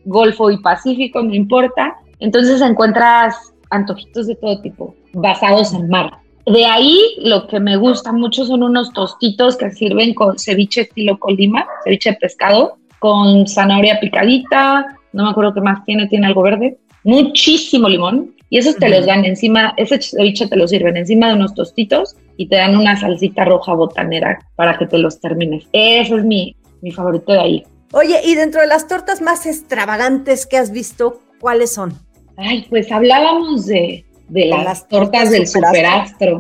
Golfo 0.06 0.50
y 0.52 0.58
Pacífico, 0.62 1.21
no 1.21 1.34
importa. 1.34 1.95
Entonces 2.19 2.62
encuentras 2.62 3.36
antojitos 3.69 4.28
de 4.28 4.36
todo 4.36 4.62
tipo, 4.62 4.95
basados 5.12 5.74
en 5.74 5.89
mar. 5.89 6.20
De 6.45 6.65
ahí 6.65 6.99
lo 7.19 7.47
que 7.47 7.60
me 7.60 7.77
gusta 7.77 8.12
mucho 8.12 8.45
son 8.45 8.63
unos 8.63 8.91
tostitos 8.93 9.58
que 9.58 9.71
sirven 9.71 10.13
con 10.13 10.39
ceviche 10.39 10.82
estilo 10.82 11.19
colima, 11.19 11.65
ceviche 11.84 12.12
de 12.12 12.17
pescado, 12.17 12.77
con 12.99 13.47
zanahoria 13.47 13.99
picadita, 13.99 14.97
no 15.13 15.23
me 15.23 15.30
acuerdo 15.30 15.54
qué 15.54 15.62
más 15.62 15.84
tiene, 15.86 16.08
tiene 16.08 16.27
algo 16.27 16.41
verde, 16.41 16.77
muchísimo 17.04 17.89
limón. 17.89 18.36
Y 18.49 18.58
esos 18.58 18.75
te 18.75 18.89
los 18.89 19.06
dan 19.06 19.23
encima, 19.23 19.73
ese 19.77 20.01
ceviche 20.01 20.45
te 20.47 20.58
lo 20.58 20.67
sirven 20.67 20.97
encima 20.97 21.30
de 21.30 21.36
unos 21.36 21.54
tostitos 21.54 22.17
y 22.36 22.47
te 22.47 22.58
dan 22.58 22.75
una 22.75 22.99
salsita 22.99 23.45
roja 23.45 23.73
botanera 23.73 24.39
para 24.58 24.77
que 24.77 24.88
te 24.88 24.97
los 24.97 25.21
termines. 25.21 25.65
Ese 25.71 26.15
es 26.15 26.25
mi, 26.25 26.56
mi 26.82 26.91
favorito 26.91 27.32
de 27.32 27.39
ahí. 27.39 27.63
Oye, 27.93 28.19
y 28.25 28.36
dentro 28.36 28.62
de 28.62 28.67
las 28.67 28.88
tortas 28.88 29.21
más 29.21 29.45
extravagantes 29.45 30.45
que 30.45 30.58
has 30.58 30.71
visto, 30.71 31.21
¿cuáles 31.39 31.73
son? 31.73 31.93
Ay, 32.36 32.65
pues 32.69 32.91
hablábamos 32.91 33.67
de, 33.67 34.06
de 34.32 34.46
las, 34.46 34.88
tortas, 34.88 35.30
del 35.30 35.46
superastro. 35.46 36.39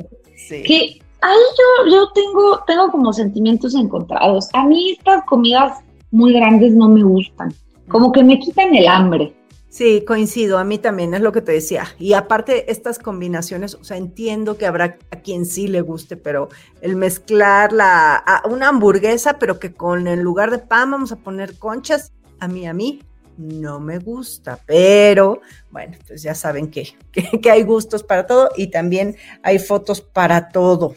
Que 0.49 0.99
ahí 1.21 1.39
yo, 1.57 1.91
yo 1.91 2.11
tengo, 2.13 2.63
tengo 2.65 2.89
como 2.89 3.13
sentimientos 3.13 3.75
encontrados. 3.75 4.49
A 4.53 4.65
mí 4.65 4.91
estas 4.91 5.23
comidas 5.25 5.79
muy 6.09 6.33
grandes 6.33 6.73
no 6.73 6.89
me 6.89 7.03
gustan, 7.03 7.53
como 7.87 8.11
que 8.11 8.23
me 8.23 8.39
quitan 8.39 8.73
el 8.75 8.87
hambre. 8.87 9.33
Sí, 9.69 10.03
coincido, 10.05 10.57
a 10.57 10.65
mí 10.65 10.79
también 10.79 11.13
es 11.13 11.21
lo 11.21 11.31
que 11.31 11.41
te 11.41 11.53
decía. 11.53 11.85
Y 11.97 12.11
aparte, 12.11 12.69
estas 12.69 12.99
combinaciones, 12.99 13.75
o 13.75 13.83
sea, 13.85 13.95
entiendo 13.95 14.57
que 14.57 14.65
habrá 14.65 14.97
a 15.11 15.15
quien 15.21 15.45
sí 15.45 15.69
le 15.69 15.79
guste, 15.79 16.17
pero 16.17 16.49
el 16.81 16.97
mezclar 16.97 17.71
la, 17.71 18.21
una 18.49 18.67
hamburguesa, 18.67 19.39
pero 19.39 19.59
que 19.59 19.73
con 19.73 20.07
en 20.07 20.23
lugar 20.23 20.51
de 20.51 20.59
pan 20.59 20.91
vamos 20.91 21.13
a 21.13 21.17
poner 21.17 21.57
conchas, 21.57 22.11
a 22.41 22.49
mí, 22.49 22.67
a 22.67 22.73
mí, 22.73 22.99
no 23.37 23.79
me 23.79 23.99
gusta, 23.99 24.59
pero 24.65 25.41
bueno, 25.69 25.97
pues 26.07 26.21
ya 26.21 26.35
saben 26.35 26.69
que, 26.71 26.93
que, 27.41 27.51
hay 27.51 27.63
gustos 27.63 28.03
para 28.03 28.25
todo 28.25 28.49
y 28.55 28.67
también 28.67 29.15
hay 29.43 29.59
fotos 29.59 30.01
para 30.01 30.49
todo. 30.49 30.95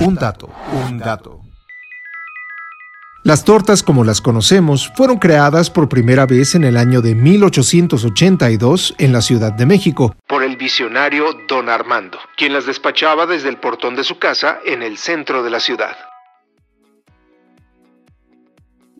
Un 0.00 0.14
dato, 0.14 0.48
un 0.86 0.98
dato. 0.98 1.40
Las 3.24 3.44
tortas 3.44 3.82
como 3.82 4.04
las 4.04 4.20
conocemos 4.20 4.90
fueron 4.96 5.18
creadas 5.18 5.70
por 5.70 5.88
primera 5.88 6.24
vez 6.24 6.54
en 6.54 6.64
el 6.64 6.76
año 6.76 7.02
de 7.02 7.14
1882 7.14 8.94
en 8.96 9.12
la 9.12 9.20
Ciudad 9.20 9.52
de 9.52 9.66
México 9.66 10.14
por 10.26 10.42
el 10.42 10.56
visionario 10.56 11.26
Don 11.48 11.68
Armando, 11.68 12.18
quien 12.36 12.52
las 12.52 12.64
despachaba 12.64 13.26
desde 13.26 13.48
el 13.48 13.58
portón 13.58 13.96
de 13.96 14.04
su 14.04 14.18
casa 14.18 14.60
en 14.64 14.82
el 14.82 14.98
centro 14.98 15.42
de 15.42 15.50
la 15.50 15.60
ciudad. 15.60 15.96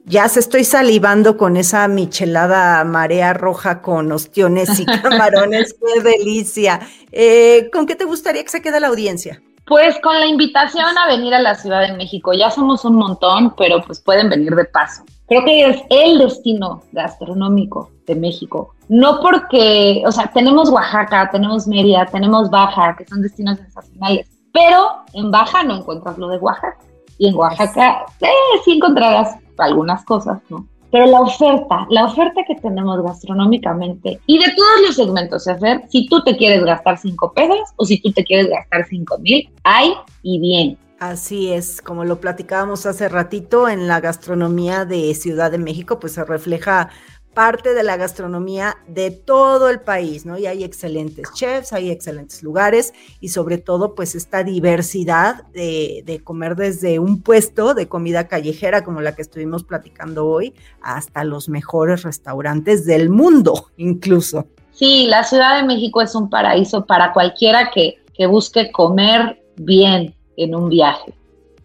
Ya 0.09 0.27
se 0.31 0.41
estoy 0.41 0.65
salivando 0.65 1.37
con 1.37 1.59
esa 1.59 1.87
michelada 1.87 2.83
marea 2.85 3.35
roja 3.35 3.83
con 3.83 4.11
ostiones 4.11 4.81
y 4.81 4.87
camarones. 5.03 5.75
¡Qué 5.75 6.01
delicia! 6.01 6.81
Eh, 7.13 7.69
¿Con 7.71 7.87
qué 7.87 7.95
te 7.95 8.07
gustaría 8.07 8.43
que 8.43 8.49
se 8.49 8.63
quede 8.63 8.81
la 8.81 8.87
audiencia? 8.87 9.43
Pues 9.67 10.01
con 10.03 10.19
la 10.19 10.27
invitación 10.27 10.97
a 10.97 11.07
venir 11.09 11.35
a 11.35 11.43
la 11.43 11.55
Ciudad 11.55 11.87
de 11.87 11.93
México. 11.93 12.33
Ya 12.33 12.51
somos 12.51 12.87
un 12.87 12.95
montón, 12.95 13.55
pero 13.55 13.83
pues 13.83 14.01
pueden 14.01 14.31
venir 14.31 14.55
de 14.55 14.65
paso. 14.65 15.05
Creo 15.27 15.45
que 15.45 15.69
es 15.69 15.83
el 15.91 16.17
destino 16.21 16.83
gastronómico 16.93 17.91
de 18.07 18.15
México. 18.15 18.75
No 18.89 19.21
porque, 19.21 20.03
o 20.07 20.11
sea, 20.11 20.31
tenemos 20.33 20.71
Oaxaca, 20.71 21.29
tenemos 21.31 21.67
Mérida, 21.67 22.07
tenemos 22.07 22.49
Baja, 22.49 22.97
que 22.97 23.05
son 23.05 23.21
destinos 23.21 23.59
sensacionales, 23.59 24.27
pero 24.55 25.05
en 25.13 25.31
Baja 25.31 25.65
no 25.65 25.77
encuentras 25.77 26.17
lo 26.17 26.29
de 26.29 26.39
Oaxaca. 26.39 26.79
Y 27.19 27.29
en 27.29 27.35
Oaxaca 27.35 28.07
eh, 28.23 28.29
sí 28.65 28.73
encontrarás 28.73 29.37
algunas 29.61 30.05
cosas, 30.05 30.41
¿no? 30.49 30.67
Pero 30.91 31.07
la 31.07 31.21
oferta, 31.21 31.87
la 31.91 32.07
oferta 32.07 32.41
que 32.47 32.55
tenemos 32.55 33.03
gastronómicamente 33.03 34.21
y 34.27 34.39
de 34.39 34.55
todos 34.57 34.81
los 34.87 34.97
segmentos, 34.97 35.47
si 35.91 36.09
tú 36.09 36.25
te 36.25 36.35
quieres 36.37 36.65
gastar 36.65 36.97
cinco 36.97 37.33
pesos 37.35 37.61
o 37.77 37.85
si 37.85 38.01
tú 38.01 38.11
te 38.13 38.25
quieres 38.25 38.49
gastar 38.49 38.87
cinco 38.87 39.19
mil, 39.19 39.51
hay 39.65 39.93
y 40.23 40.41
bien. 40.41 40.79
Así 40.99 41.53
es, 41.53 41.81
como 41.81 42.05
lo 42.05 42.21
platicábamos 42.21 42.87
hace 42.87 43.09
ratito, 43.09 43.69
en 43.69 43.87
la 43.87 44.01
gastronomía 44.01 44.85
de 44.85 45.15
Ciudad 45.15 45.51
de 45.51 45.59
México, 45.59 46.01
pues 46.01 46.15
se 46.15 46.25
refleja 46.25 46.89
parte 47.39 47.73
de 47.73 47.85
la 47.85 47.97
gastronomía 47.97 48.79
de 48.89 49.13
todo 49.13 49.71
el 49.71 49.79
país, 49.79 50.27
¿no? 50.27 50.37
Y 50.37 50.47
hay 50.47 50.65
excelentes 50.65 51.33
chefs, 51.35 51.73
hay 51.73 51.89
excelentes 51.89 52.43
lugares 52.43 52.93
y 53.21 53.29
sobre 53.29 53.59
todo 53.59 53.95
pues 53.95 54.17
esta 54.17 54.43
diversidad 54.43 55.45
de, 55.53 56.03
de, 56.05 56.19
comer 56.19 56.57
desde 56.57 56.99
un 56.99 57.23
puesto 57.23 57.75
de 57.75 57.87
comida 57.87 58.27
callejera 58.27 58.83
como 58.83 59.03
la 59.03 59.15
que 59.15 59.23
estuvimos 59.23 59.63
platicando 59.63 60.27
hoy 60.27 60.53
hasta 60.83 61.23
los 61.23 61.49
mejores 61.49 62.03
restaurantes 62.03 62.85
del 62.87 63.09
mundo 63.09 63.71
incluso. 63.77 64.49
Sí, 64.73 65.07
la 65.07 65.23
Ciudad 65.23 65.61
de 65.61 65.63
México 65.63 66.03
es 66.03 66.17
un 66.17 66.29
paraíso 66.29 66.87
para 66.87 67.13
cualquiera 67.13 67.71
que, 67.73 68.03
que 68.15 68.27
busque 68.27 68.73
comer 68.73 69.41
bien 69.55 70.13
en 70.37 70.57
un 70.57 70.71
viaje. 70.71 71.15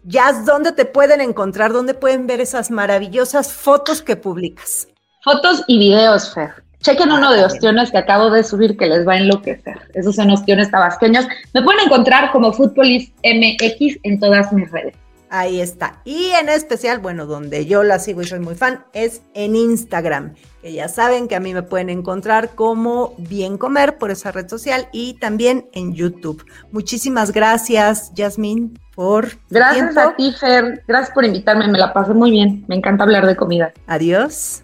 Jazz, 0.04 0.46
¿dónde 0.46 0.70
te 0.70 0.84
pueden 0.84 1.20
encontrar? 1.20 1.72
¿Dónde 1.72 1.94
pueden 1.94 2.28
ver 2.28 2.40
esas 2.40 2.70
maravillosas 2.70 3.52
fotos 3.52 4.02
que 4.02 4.14
publicas? 4.14 4.86
Fotos 5.24 5.64
y 5.66 5.78
videos, 5.78 6.34
Fer. 6.34 6.50
Chequen 6.80 7.10
uno 7.10 7.32
de 7.32 7.42
ostiones 7.42 7.90
que 7.90 7.96
acabo 7.96 8.28
de 8.28 8.44
subir 8.44 8.76
que 8.76 8.84
les 8.84 9.08
va 9.08 9.14
a 9.14 9.16
enloquecer. 9.16 9.80
Esos 9.94 10.16
son 10.16 10.30
ostiones 10.30 10.70
tabasqueños. 10.70 11.26
Me 11.54 11.62
pueden 11.62 11.86
encontrar 11.86 12.30
como 12.30 12.52
Footballist 12.52 13.10
MX 13.24 14.00
en 14.02 14.20
todas 14.20 14.52
mis 14.52 14.70
redes. 14.70 14.94
Ahí 15.30 15.62
está. 15.62 16.02
Y 16.04 16.26
en 16.38 16.50
especial, 16.50 16.98
bueno, 16.98 17.24
donde 17.24 17.64
yo 17.64 17.82
la 17.82 17.98
sigo 17.98 18.20
y 18.20 18.26
soy 18.26 18.40
muy 18.40 18.54
fan, 18.54 18.84
es 18.92 19.22
en 19.32 19.56
Instagram, 19.56 20.34
que 20.60 20.74
ya 20.74 20.88
saben 20.88 21.26
que 21.26 21.36
a 21.36 21.40
mí 21.40 21.54
me 21.54 21.62
pueden 21.62 21.88
encontrar 21.88 22.50
como 22.50 23.14
Bien 23.16 23.56
Comer 23.56 23.96
por 23.96 24.10
esa 24.10 24.30
red 24.30 24.46
social 24.48 24.88
y 24.92 25.14
también 25.14 25.66
en 25.72 25.94
YouTube. 25.94 26.44
Muchísimas 26.70 27.32
gracias, 27.32 28.12
Yasmín, 28.14 28.78
por. 28.94 29.30
Gracias 29.48 29.96
a 29.96 30.14
ti, 30.14 30.32
Fer. 30.38 30.84
Gracias 30.86 31.14
por 31.14 31.24
invitarme. 31.24 31.66
Me 31.66 31.78
la 31.78 31.94
pasé 31.94 32.12
muy 32.12 32.30
bien. 32.30 32.62
Me 32.68 32.76
encanta 32.76 33.04
hablar 33.04 33.26
de 33.26 33.34
comida. 33.34 33.72
Adiós. 33.86 34.63